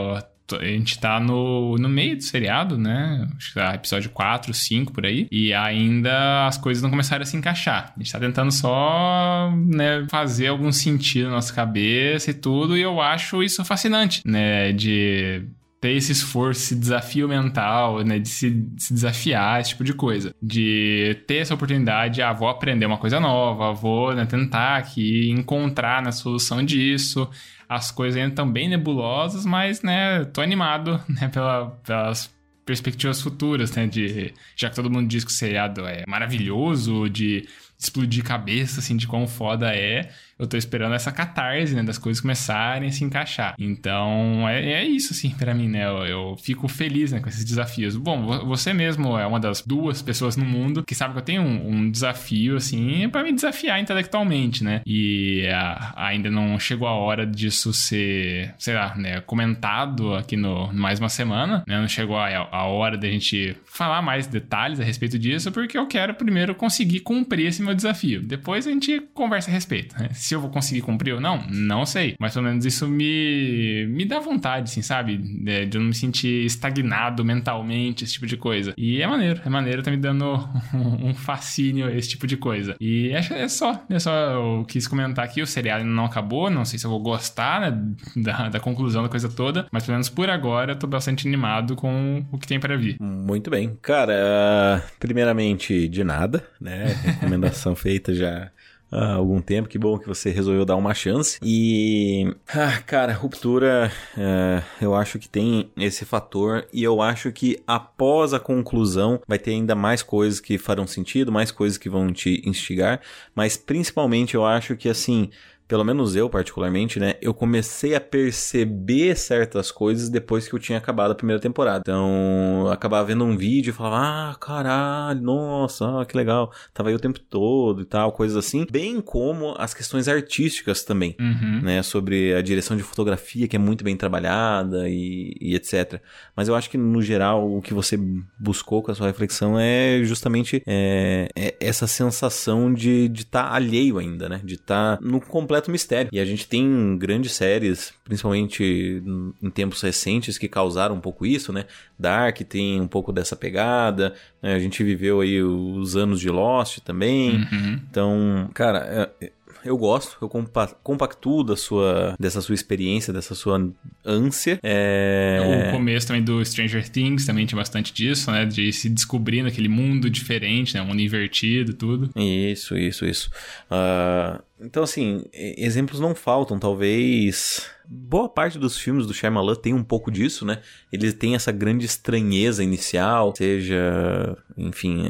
a 0.51 0.65
gente 0.65 0.99
tá 0.99 1.19
no, 1.19 1.77
no 1.77 1.89
meio 1.89 2.17
do 2.17 2.23
seriado, 2.23 2.77
né? 2.77 3.27
Acho 3.37 3.49
que 3.49 3.53
tá 3.55 3.73
episódio 3.73 4.09
4, 4.09 4.53
5 4.53 4.91
por 4.91 5.05
aí. 5.05 5.27
E 5.31 5.53
ainda 5.53 6.47
as 6.47 6.57
coisas 6.57 6.83
não 6.83 6.89
começaram 6.89 7.23
a 7.23 7.25
se 7.25 7.37
encaixar. 7.37 7.93
A 7.95 7.99
gente 7.99 8.11
tá 8.11 8.19
tentando 8.19 8.51
só, 8.51 9.51
né, 9.55 10.05
fazer 10.09 10.47
algum 10.47 10.71
sentido 10.71 11.29
na 11.29 11.35
nossa 11.35 11.53
cabeça 11.53 12.31
e 12.31 12.33
tudo. 12.33 12.77
E 12.77 12.81
eu 12.81 13.01
acho 13.01 13.41
isso 13.41 13.63
fascinante, 13.63 14.21
né? 14.25 14.71
De 14.73 15.47
ter 15.83 15.91
esse 15.97 16.13
esforço, 16.13 16.61
esse 16.61 16.75
desafio 16.75 17.27
mental, 17.27 18.05
né? 18.05 18.17
De 18.17 18.29
se, 18.29 18.65
se, 18.77 18.93
desafiar, 18.93 19.59
esse 19.59 19.71
tipo 19.71 19.83
de 19.83 19.93
coisa. 19.93 20.33
De 20.41 21.21
ter 21.27 21.39
essa 21.39 21.53
oportunidade, 21.53 22.21
ah, 22.21 22.31
vou 22.31 22.47
aprender 22.47 22.85
uma 22.85 22.97
coisa 22.97 23.19
nova, 23.19 23.73
vou 23.73 24.15
né, 24.15 24.25
tentar 24.25 24.77
aqui 24.77 25.29
encontrar 25.29 26.01
na 26.01 26.13
solução 26.13 26.63
disso 26.63 27.29
as 27.67 27.89
coisas 27.91 28.15
ainda 28.21 28.29
estão 28.29 28.49
bem 28.49 28.69
nebulosas, 28.69 29.45
mas, 29.45 29.81
né, 29.81 30.23
tô 30.25 30.41
animado, 30.41 31.01
né, 31.09 31.27
pela, 31.27 31.71
pelas 31.85 32.33
perspectivas 32.65 33.21
futuras, 33.21 33.75
né, 33.75 33.87
de... 33.87 34.33
Já 34.55 34.69
que 34.69 34.75
todo 34.75 34.91
mundo 34.91 35.07
diz 35.07 35.25
que 35.25 35.31
o 35.31 35.33
seriado 35.33 35.85
é 35.85 36.03
maravilhoso, 36.07 37.09
de 37.09 37.47
explodir 37.77 38.23
cabeça, 38.23 38.79
assim, 38.79 38.95
de 38.95 39.07
quão 39.07 39.27
foda 39.27 39.75
é 39.75 40.09
eu 40.43 40.47
tô 40.47 40.57
esperando 40.57 40.93
essa 40.93 41.11
catarse, 41.11 41.73
né, 41.73 41.83
das 41.83 41.97
coisas 41.97 42.21
começarem 42.21 42.89
a 42.89 42.91
se 42.91 43.03
encaixar. 43.03 43.55
Então, 43.57 44.47
é, 44.47 44.73
é 44.73 44.85
isso, 44.85 45.13
assim, 45.13 45.29
para 45.31 45.53
mim, 45.53 45.67
né? 45.67 45.85
Eu, 45.85 46.05
eu, 46.05 46.37
fico 46.37 46.67
feliz, 46.67 47.11
né, 47.11 47.19
com 47.19 47.29
esses 47.29 47.45
desafios. 47.45 47.95
Bom, 47.95 48.45
você 48.45 48.73
mesmo 48.73 49.17
é 49.17 49.25
uma 49.25 49.39
das 49.39 49.61
duas 49.61 50.01
pessoas 50.01 50.35
no 50.35 50.45
mundo 50.45 50.83
que 50.83 50.95
sabe 50.95 51.13
que 51.13 51.19
eu 51.19 51.23
tenho 51.23 51.41
um, 51.41 51.69
um 51.69 51.91
desafio, 51.91 52.57
assim, 52.57 53.07
para 53.09 53.23
me 53.23 53.31
desafiar 53.31 53.79
intelectualmente, 53.79 54.63
né? 54.63 54.81
E 54.85 55.47
a, 55.47 55.93
ainda 55.95 56.29
não 56.29 56.59
chegou 56.59 56.87
a 56.87 56.93
hora 56.93 57.25
disso 57.25 57.73
ser, 57.73 58.53
sei 58.57 58.73
lá, 58.73 58.95
né, 58.95 59.21
comentado 59.21 60.13
aqui 60.15 60.35
no 60.35 60.71
mais 60.73 60.99
uma 60.99 61.09
semana, 61.09 61.63
né? 61.67 61.79
Não 61.79 61.87
chegou 61.87 62.17
a, 62.17 62.29
a 62.51 62.63
hora 62.65 62.97
da 62.97 63.07
gente 63.07 63.55
falar 63.65 64.01
mais 64.01 64.27
detalhes 64.27 64.79
a 64.79 64.83
respeito 64.83 65.17
disso, 65.17 65.51
porque 65.51 65.77
eu 65.77 65.87
quero 65.87 66.13
primeiro 66.13 66.55
conseguir 66.55 66.99
cumprir 67.01 67.47
esse 67.47 67.61
meu 67.61 67.73
desafio. 67.73 68.21
Depois 68.21 68.67
a 68.67 68.71
gente 68.71 69.01
conversa 69.13 69.49
a 69.49 69.53
respeito, 69.53 69.97
né? 69.97 70.09
Se 70.13 70.32
eu 70.35 70.41
vou 70.41 70.49
conseguir 70.49 70.81
cumprir 70.81 71.13
ou 71.13 71.21
não, 71.21 71.43
não 71.49 71.85
sei. 71.85 72.15
Mas 72.19 72.33
pelo 72.33 72.45
menos 72.45 72.65
isso 72.65 72.87
me, 72.87 73.85
me 73.87 74.05
dá 74.05 74.19
vontade, 74.19 74.69
assim, 74.69 74.81
sabe? 74.81 75.17
De, 75.17 75.65
de 75.65 75.77
eu 75.77 75.81
não 75.81 75.89
me 75.89 75.95
sentir 75.95 76.45
estagnado 76.45 77.23
mentalmente, 77.23 78.03
esse 78.03 78.13
tipo 78.13 78.25
de 78.25 78.37
coisa. 78.37 78.73
E 78.77 79.01
é 79.01 79.07
maneiro, 79.07 79.41
é 79.45 79.49
maneiro, 79.49 79.83
tá 79.83 79.91
me 79.91 79.97
dando 79.97 80.25
um 80.73 81.13
fascínio 81.13 81.89
esse 81.89 82.09
tipo 82.09 82.27
de 82.27 82.37
coisa. 82.37 82.75
E 82.79 83.09
é, 83.09 83.43
é 83.43 83.47
só, 83.47 83.83
é 83.89 83.99
só 83.99 84.13
eu 84.13 84.65
quis 84.67 84.87
comentar 84.87 85.25
aqui, 85.25 85.41
o 85.41 85.47
seriado 85.47 85.83
não 85.83 86.05
acabou, 86.05 86.49
não 86.49 86.65
sei 86.65 86.79
se 86.79 86.85
eu 86.85 86.91
vou 86.91 86.99
gostar 86.99 87.61
né, 87.61 87.95
da, 88.21 88.49
da 88.49 88.59
conclusão 88.59 89.03
da 89.03 89.09
coisa 89.09 89.29
toda, 89.29 89.67
mas 89.71 89.83
pelo 89.83 89.95
menos 89.95 90.09
por 90.09 90.29
agora 90.29 90.73
eu 90.73 90.75
tô 90.75 90.87
bastante 90.87 91.27
animado 91.27 91.75
com 91.75 92.25
o 92.31 92.37
que 92.37 92.47
tem 92.47 92.59
para 92.59 92.77
vir. 92.77 92.97
Muito 92.99 93.49
bem. 93.49 93.77
Cara, 93.81 94.83
primeiramente 94.99 95.87
de 95.87 96.03
nada, 96.03 96.43
né? 96.59 96.95
Recomendação 97.03 97.75
feita 97.75 98.13
já 98.13 98.51
há 98.93 99.13
algum 99.13 99.41
tempo. 99.41 99.67
Que 99.67 99.77
bom 99.77 99.97
que 99.97 100.07
você 100.07 100.29
resolveu 100.29 100.65
dar 100.65 100.75
uma 100.75 100.93
chance. 100.93 101.39
E, 101.41 102.33
ah, 102.47 102.79
cara, 102.85 103.13
ruptura, 103.13 103.91
é, 104.17 104.61
eu 104.81 104.93
acho 104.93 105.19
que 105.19 105.27
tem 105.27 105.69
esse 105.77 106.05
fator. 106.05 106.65
E 106.71 106.83
eu 106.83 107.01
acho 107.01 107.31
que 107.31 107.61
após 107.65 108.33
a 108.33 108.39
conclusão 108.39 109.19
vai 109.27 109.39
ter 109.39 109.51
ainda 109.51 109.75
mais 109.75 110.03
coisas 110.03 110.39
que 110.39 110.57
farão 110.57 110.87
sentido, 110.87 111.31
mais 111.31 111.51
coisas 111.51 111.77
que 111.77 111.89
vão 111.89 112.11
te 112.11 112.41
instigar. 112.45 113.01
Mas 113.35 113.57
principalmente 113.57 114.35
eu 114.35 114.45
acho 114.45 114.75
que 114.75 114.87
assim 114.89 115.29
pelo 115.73 115.83
menos 115.83 116.15
eu 116.15 116.29
particularmente, 116.29 116.99
né, 116.99 117.15
eu 117.19 117.33
comecei 117.33 117.95
a 117.95 117.99
perceber 117.99 119.15
certas 119.17 119.71
coisas 119.71 120.07
depois 120.07 120.47
que 120.47 120.53
eu 120.53 120.59
tinha 120.59 120.77
acabado 120.77 121.09
a 121.09 121.15
primeira 121.15 121.41
temporada. 121.41 121.79
Então, 121.79 122.65
eu 122.65 122.71
acabava 122.71 123.07
vendo 123.07 123.23
um 123.23 123.35
vídeo 123.35 123.71
e 123.71 123.73
falava, 123.73 123.95
ah, 123.97 124.35
caralho, 124.35 125.19
nossa, 125.19 126.01
ah, 126.01 126.05
que 126.05 126.15
legal. 126.15 126.53
Tava 126.75 126.89
aí 126.89 126.95
o 126.95 126.99
tempo 126.99 127.19
todo 127.19 127.81
e 127.81 127.85
tal, 127.85 128.11
coisas 128.11 128.37
assim. 128.37 128.67
Bem 128.71 129.01
como 129.01 129.55
as 129.57 129.73
questões 129.73 130.07
artísticas 130.07 130.83
também, 130.83 131.15
Uhum. 131.19 131.61
né, 131.63 131.81
sobre 131.81 132.35
a 132.35 132.41
direção 132.43 132.77
de 132.77 132.83
fotografia, 132.83 133.47
que 133.47 133.55
é 133.55 133.59
muito 133.59 133.83
bem 133.83 133.97
trabalhada 133.97 134.87
e, 134.87 135.35
e 135.41 135.55
etc. 135.55 135.99
Mas 136.35 136.47
eu 136.47 136.53
acho 136.53 136.69
que, 136.69 136.77
no 136.77 137.01
geral, 137.01 137.51
o 137.51 137.63
que 137.63 137.73
você 137.73 137.97
buscou 138.37 138.83
com 138.83 138.91
a 138.91 138.93
sua 138.93 139.07
reflexão 139.07 139.59
é 139.59 140.03
justamente 140.03 140.61
é, 140.67 141.29
é 141.35 141.55
essa 141.59 141.87
sensação 141.87 142.71
de 142.71 143.11
estar 143.11 143.49
tá 143.49 143.55
alheio 143.55 143.97
ainda, 143.97 144.29
né? 144.29 144.39
De 144.43 144.53
estar 144.53 144.97
tá 144.97 145.03
no 145.03 145.19
completo 145.19 145.62
mistério. 145.71 146.09
E 146.11 146.19
a 146.19 146.25
gente 146.25 146.47
tem 146.47 146.97
grandes 146.97 147.33
séries, 147.33 147.93
principalmente 148.03 149.03
em 149.41 149.49
tempos 149.49 149.81
recentes, 149.81 150.37
que 150.37 150.47
causaram 150.47 150.95
um 150.95 151.01
pouco 151.01 151.25
isso, 151.25 151.51
né? 151.51 151.65
Dark 151.97 152.39
tem 152.41 152.79
um 152.81 152.87
pouco 152.87 153.11
dessa 153.11 153.35
pegada, 153.35 154.13
né? 154.41 154.53
A 154.55 154.59
gente 154.59 154.83
viveu 154.83 155.21
aí 155.21 155.41
os 155.41 155.95
anos 155.95 156.19
de 156.19 156.29
Lost 156.29 156.79
também. 156.79 157.37
Uhum. 157.37 157.79
Então, 157.89 158.49
cara, 158.53 159.11
é, 159.19 159.31
eu 159.65 159.77
gosto, 159.77 160.17
eu 160.21 160.27
compa 160.27 160.67
compactuo 160.83 161.43
da 161.43 161.55
sua, 161.55 162.15
dessa 162.19 162.41
sua 162.41 162.53
experiência, 162.53 163.13
dessa 163.13 163.33
sua 163.33 163.71
ânsia. 164.05 164.59
É... 164.61 165.69
O 165.69 165.71
começo 165.71 166.07
também 166.07 166.21
do 166.21 166.43
Stranger 166.43 166.87
Things 166.89 167.25
também 167.25 167.45
tinha 167.45 167.57
bastante 167.57 167.93
disso, 167.93 168.29
né? 168.29 168.45
De 168.45 168.73
se 168.73 168.89
descobrir 168.89 169.41
naquele 169.41 169.69
mundo 169.69 170.09
diferente, 170.09 170.73
né? 170.73 170.81
Um 170.81 170.87
mundo 170.87 171.01
invertido, 171.01 171.73
tudo. 171.73 172.09
Isso, 172.15 172.77
isso, 172.77 173.05
isso. 173.05 173.29
Uh, 173.71 174.41
então, 174.63 174.83
assim, 174.83 175.25
exemplos 175.33 175.99
não 175.99 176.15
faltam, 176.15 176.57
talvez 176.57 177.69
boa 177.85 178.29
parte 178.29 178.57
dos 178.57 178.77
filmes 178.77 179.05
do 179.05 179.13
Shyamalan 179.13 179.55
tem 179.55 179.73
um 179.73 179.83
pouco 179.83 180.09
disso, 180.09 180.45
né? 180.45 180.61
Ele 180.91 181.11
tem 181.11 181.35
essa 181.35 181.51
grande 181.51 181.85
estranheza 181.85 182.63
inicial, 182.63 183.33
seja, 183.35 184.37
enfim, 184.57 185.09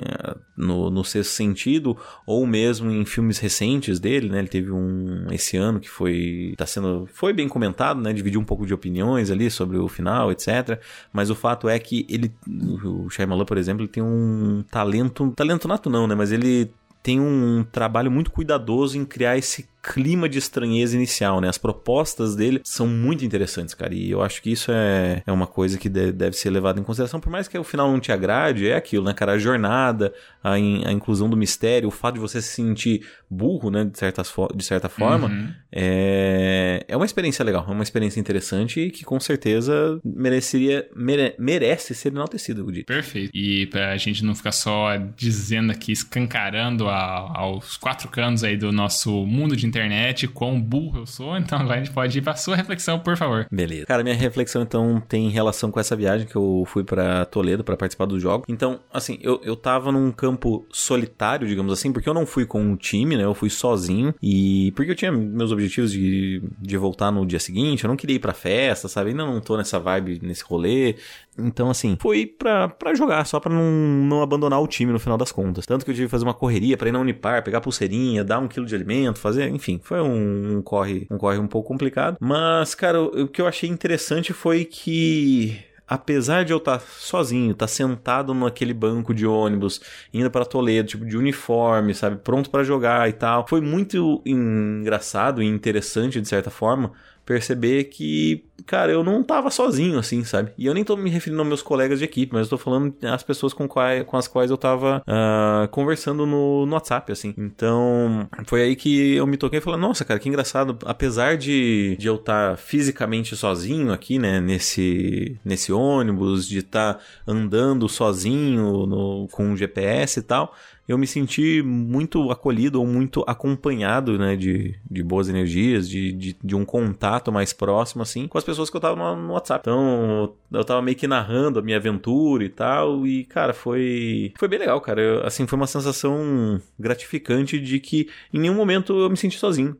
no, 0.57 0.89
no 0.89 1.03
sexto 1.03 1.31
sentido, 1.31 1.95
ou 2.25 2.45
mesmo 2.47 2.89
em 2.89 3.05
filmes 3.05 3.37
recentes 3.37 3.99
dele, 3.99 4.29
né? 4.29 4.39
Ele 4.39 4.47
teve 4.47 4.71
um 4.71 5.27
esse 5.31 5.55
ano 5.55 5.79
que 5.79 5.89
foi 5.89 6.53
tá 6.57 6.65
sendo 6.65 7.07
foi 7.13 7.31
bem 7.31 7.47
comentado, 7.47 8.01
né? 8.01 8.11
Dividiu 8.11 8.41
um 8.41 8.45
pouco 8.45 8.65
de 8.65 8.73
opiniões 8.73 9.29
ali 9.29 9.49
sobre 9.51 9.77
o 9.77 9.87
final, 9.87 10.31
etc. 10.31 10.79
Mas 11.11 11.29
o 11.29 11.35
fato 11.35 11.69
é 11.69 11.77
que 11.77 12.05
ele 12.09 12.33
o 12.47 13.09
Shyamalan, 13.09 13.45
por 13.45 13.57
exemplo, 13.57 13.83
ele 13.83 13.91
tem 13.91 14.03
um 14.03 14.63
talento, 14.69 15.31
talento 15.35 15.67
nato 15.67 15.89
não, 15.89 16.07
né? 16.07 16.15
Mas 16.15 16.31
ele 16.31 16.71
tem 17.03 17.19
um 17.19 17.65
trabalho 17.69 18.09
muito 18.09 18.31
cuidadoso 18.31 18.97
em 18.97 19.03
criar 19.03 19.37
esse 19.37 19.67
clima 19.83 20.29
de 20.29 20.37
estranheza 20.39 20.95
inicial, 20.95 21.41
né? 21.41 21.49
As 21.49 21.57
propostas 21.57 22.35
dele 22.35 22.61
são 22.63 22.87
muito 22.87 23.25
interessantes, 23.25 23.73
cara. 23.73 23.93
E 23.93 24.09
eu 24.09 24.21
acho 24.21 24.41
que 24.41 24.51
isso 24.51 24.71
é, 24.71 25.21
é 25.27 25.31
uma 25.31 25.45
coisa 25.45 25.77
que 25.77 25.89
deve 25.89 26.37
ser 26.37 26.49
levada 26.49 26.79
em 26.79 26.83
consideração. 26.83 27.19
Por 27.19 27.29
mais 27.29 27.47
que 27.49 27.57
o 27.57 27.63
final 27.63 27.91
não 27.91 27.99
te 27.99 28.11
agrade, 28.11 28.67
é 28.69 28.75
aquilo, 28.75 29.03
né, 29.05 29.13
cara? 29.13 29.33
A 29.33 29.37
jornada, 29.37 30.13
a, 30.43 30.57
in, 30.57 30.83
a 30.85 30.91
inclusão 30.91 31.29
do 31.29 31.35
mistério, 31.35 31.89
o 31.89 31.91
fato 31.91 32.15
de 32.15 32.21
você 32.21 32.41
se 32.41 32.49
sentir 32.49 33.05
burro, 33.29 33.69
né? 33.69 33.83
De, 33.83 33.97
certas, 33.97 34.33
de 34.55 34.63
certa 34.63 34.87
forma, 34.87 35.27
Uhum. 35.27 35.51
é, 35.71 36.85
é 36.87 36.95
uma 36.95 37.05
experiência 37.05 37.43
legal, 37.43 37.65
é 37.67 37.71
uma 37.71 37.83
experiência 37.83 38.19
interessante 38.19 38.79
e 38.79 38.91
que 38.91 39.03
com 39.03 39.19
certeza 39.19 39.99
mereceria, 40.03 40.87
mere, 40.95 41.35
merece 41.37 41.93
ser 41.93 42.09
enaltecido, 42.09 42.63
Gudi. 42.63 42.83
Perfeito. 42.83 43.31
E 43.33 43.65
pra 43.67 43.95
gente 43.97 44.23
não 44.23 44.33
ficar 44.35 44.51
só 44.51 44.89
dizendo 45.17 45.71
aqui, 45.71 45.91
escancarando 45.91 46.87
a, 46.87 47.31
aos 47.37 47.75
quatro 47.77 48.07
cantos 48.09 48.43
aí 48.43 48.55
do 48.55 48.71
nosso 48.71 49.25
mundo 49.25 49.55
de 49.55 49.65
internet 49.73 50.27
quão 50.27 50.61
burro 50.61 50.99
eu 50.99 51.05
sou, 51.05 51.35
então 51.37 51.57
agora 51.57 51.79
a 51.79 51.83
gente 51.83 51.93
pode 51.93 52.17
ir 52.17 52.21
pra 52.21 52.35
sua 52.35 52.55
reflexão, 52.55 52.99
por 52.99 53.17
favor. 53.17 53.47
Beleza. 53.51 53.85
Cara, 53.85 54.03
minha 54.03 54.15
reflexão 54.15 54.61
então 54.61 55.01
tem 55.07 55.29
relação 55.29 55.71
com 55.71 55.79
essa 55.79 55.95
viagem 55.95 56.27
que 56.27 56.35
eu 56.35 56.63
fui 56.67 56.83
para 56.83 57.25
Toledo 57.25 57.63
para 57.63 57.75
participar 57.75 58.05
do 58.05 58.19
jogo. 58.19 58.45
Então, 58.47 58.79
assim, 58.93 59.17
eu, 59.21 59.41
eu 59.43 59.55
tava 59.55 59.91
num 59.91 60.11
campo 60.11 60.65
solitário, 60.71 61.47
digamos 61.47 61.73
assim, 61.73 61.91
porque 61.91 62.07
eu 62.07 62.13
não 62.13 62.25
fui 62.25 62.45
com 62.45 62.61
um 62.61 62.75
time, 62.75 63.17
né? 63.17 63.23
Eu 63.23 63.33
fui 63.33 63.49
sozinho 63.49 64.13
e 64.21 64.71
porque 64.75 64.91
eu 64.91 64.95
tinha 64.95 65.11
meus 65.11 65.51
objetivos 65.51 65.91
de, 65.91 66.41
de 66.59 66.77
voltar 66.77 67.11
no 67.11 67.25
dia 67.25 67.39
seguinte, 67.39 67.83
eu 67.83 67.87
não 67.87 67.95
queria 67.95 68.15
ir 68.15 68.19
pra 68.19 68.33
festa, 68.33 68.87
sabe? 68.87 69.09
Ainda 69.09 69.25
não 69.25 69.41
tô 69.41 69.57
nessa 69.57 69.79
vibe, 69.79 70.19
nesse 70.21 70.43
rolê. 70.43 70.95
Então, 71.37 71.69
assim, 71.69 71.97
foi 71.99 72.25
pra, 72.27 72.93
jogar, 72.95 73.25
só 73.25 73.39
pra 73.39 73.53
não, 73.53 73.63
não 73.63 74.21
abandonar 74.21 74.61
o 74.61 74.67
time 74.67 74.91
no 74.91 74.99
final 74.99 75.17
das 75.17 75.31
contas. 75.31 75.65
Tanto 75.65 75.83
que 75.83 75.91
eu 75.91 75.95
tive 75.95 76.07
que 76.07 76.11
fazer 76.11 76.25
uma 76.25 76.33
correria 76.33 76.77
pra 76.77 76.89
ir 76.89 76.91
na 76.91 76.99
Unipar, 76.99 77.43
pegar 77.43 77.61
pulseirinha, 77.61 78.23
dar 78.23 78.39
um 78.39 78.47
quilo 78.47 78.65
de 78.65 78.75
alimento, 78.75 79.19
fazer, 79.19 79.49
enfim, 79.49 79.79
foi 79.83 80.01
um, 80.01 80.57
um 80.57 80.61
corre, 80.61 81.07
um 81.09 81.17
corre 81.17 81.37
um 81.39 81.47
pouco 81.47 81.67
complicado. 81.67 82.17
Mas, 82.19 82.75
cara, 82.75 83.01
o, 83.01 83.23
o 83.23 83.27
que 83.27 83.41
eu 83.41 83.47
achei 83.47 83.69
interessante 83.69 84.33
foi 84.33 84.65
que 84.65 85.59
apesar 85.87 86.43
de 86.43 86.51
eu 86.51 86.57
estar 86.57 86.79
sozinho, 86.79 87.51
estar 87.51 87.67
sentado 87.67 88.33
naquele 88.33 88.73
banco 88.73 89.13
de 89.13 89.27
ônibus, 89.27 89.81
indo 90.13 90.29
para 90.31 90.45
Toledo, 90.45 90.89
tipo 90.89 91.05
de 91.05 91.17
uniforme, 91.17 91.93
sabe, 91.93 92.17
pronto 92.17 92.49
para 92.49 92.63
jogar 92.63 93.07
e 93.09 93.13
tal, 93.13 93.45
foi 93.47 93.61
muito 93.61 94.21
engraçado 94.25 95.41
e 95.43 95.45
interessante 95.45 96.19
de 96.21 96.27
certa 96.27 96.49
forma 96.49 96.91
perceber 97.25 97.85
que, 97.85 98.43
cara, 98.65 98.91
eu 98.91 99.03
não 99.03 99.23
tava 99.23 99.49
sozinho, 99.49 99.97
assim, 99.97 100.23
sabe? 100.23 100.51
E 100.57 100.65
eu 100.65 100.73
nem 100.73 100.83
tô 100.83 100.95
me 100.97 101.09
referindo 101.09 101.41
aos 101.41 101.47
meus 101.47 101.61
colegas 101.61 101.99
de 101.99 102.05
equipe, 102.05 102.33
mas 102.33 102.43
eu 102.43 102.49
tô 102.51 102.57
falando 102.57 102.93
as 103.03 103.23
pessoas 103.23 103.53
com, 103.53 103.67
quais, 103.67 104.03
com 104.03 104.17
as 104.17 104.27
quais 104.27 104.51
eu 104.51 104.57
tava 104.57 105.01
uh, 105.07 105.67
conversando 105.69 106.25
no, 106.25 106.65
no, 106.65 106.73
WhatsApp, 106.73 107.11
assim. 107.11 107.33
Então, 107.37 108.27
foi 108.45 108.61
aí 108.61 108.75
que 108.75 109.15
eu 109.15 109.25
me 109.25 109.37
toquei 109.37 109.59
e 109.59 109.61
falei, 109.61 109.79
nossa, 109.79 110.03
cara, 110.03 110.19
que 110.19 110.27
engraçado. 110.27 110.77
Apesar 110.85 111.37
de, 111.37 111.95
de 111.97 112.07
eu 112.07 112.15
estar 112.15 112.51
tá 112.51 112.57
fisicamente 112.57 113.35
sozinho 113.35 113.93
aqui, 113.93 114.19
né, 114.19 114.41
nesse, 114.41 115.37
nesse 115.45 115.71
ônibus, 115.71 116.47
de 116.47 116.59
estar 116.59 116.95
tá 116.95 116.99
andando 117.25 117.87
sozinho 117.87 118.85
no, 118.85 119.27
com 119.31 119.45
um 119.45 119.57
GPS 119.57 120.19
e 120.19 120.23
tal, 120.23 120.53
eu 120.87 120.97
me 120.97 121.07
senti 121.07 121.61
muito 121.63 122.29
acolhido 122.29 122.79
ou 122.79 122.85
muito 122.85 123.23
acompanhado, 123.25 124.17
né, 124.17 124.35
de, 124.35 124.75
de 124.89 125.03
boas 125.03 125.29
energias, 125.29 125.87
de, 125.87 126.11
de, 126.11 126.37
de, 126.43 126.55
um 126.55 126.65
contato 126.65 127.31
mais 127.31 127.53
próximo, 127.53 128.03
assim, 128.03 128.27
com 128.27 128.37
as 128.37 128.43
pessoas 128.43 128.69
que 128.69 128.75
eu 128.75 128.81
tava 128.81 128.95
no, 128.95 129.27
no, 129.27 129.33
WhatsApp. 129.33 129.61
Então, 129.61 130.33
eu 130.51 130.63
tava 130.65 130.81
meio 130.81 130.97
que 130.97 131.07
narrando 131.07 131.59
a 131.59 131.61
minha 131.61 131.77
aventura 131.77 132.43
e 132.43 132.49
tal, 132.49 133.07
e, 133.07 133.23
cara, 133.25 133.53
foi, 133.53 134.33
foi 134.37 134.47
bem 134.47 134.59
legal, 134.59 134.79
cara. 134.81 135.01
Eu, 135.01 135.25
assim, 135.25 135.47
foi 135.47 135.55
uma 135.55 135.67
sensação 135.67 136.61
gratificante 136.77 137.59
de 137.59 137.79
que 137.79 138.09
em 138.33 138.39
nenhum 138.39 138.55
momento 138.55 138.97
eu 138.99 139.09
me 139.09 139.17
senti 139.17 139.37
sozinho 139.37 139.77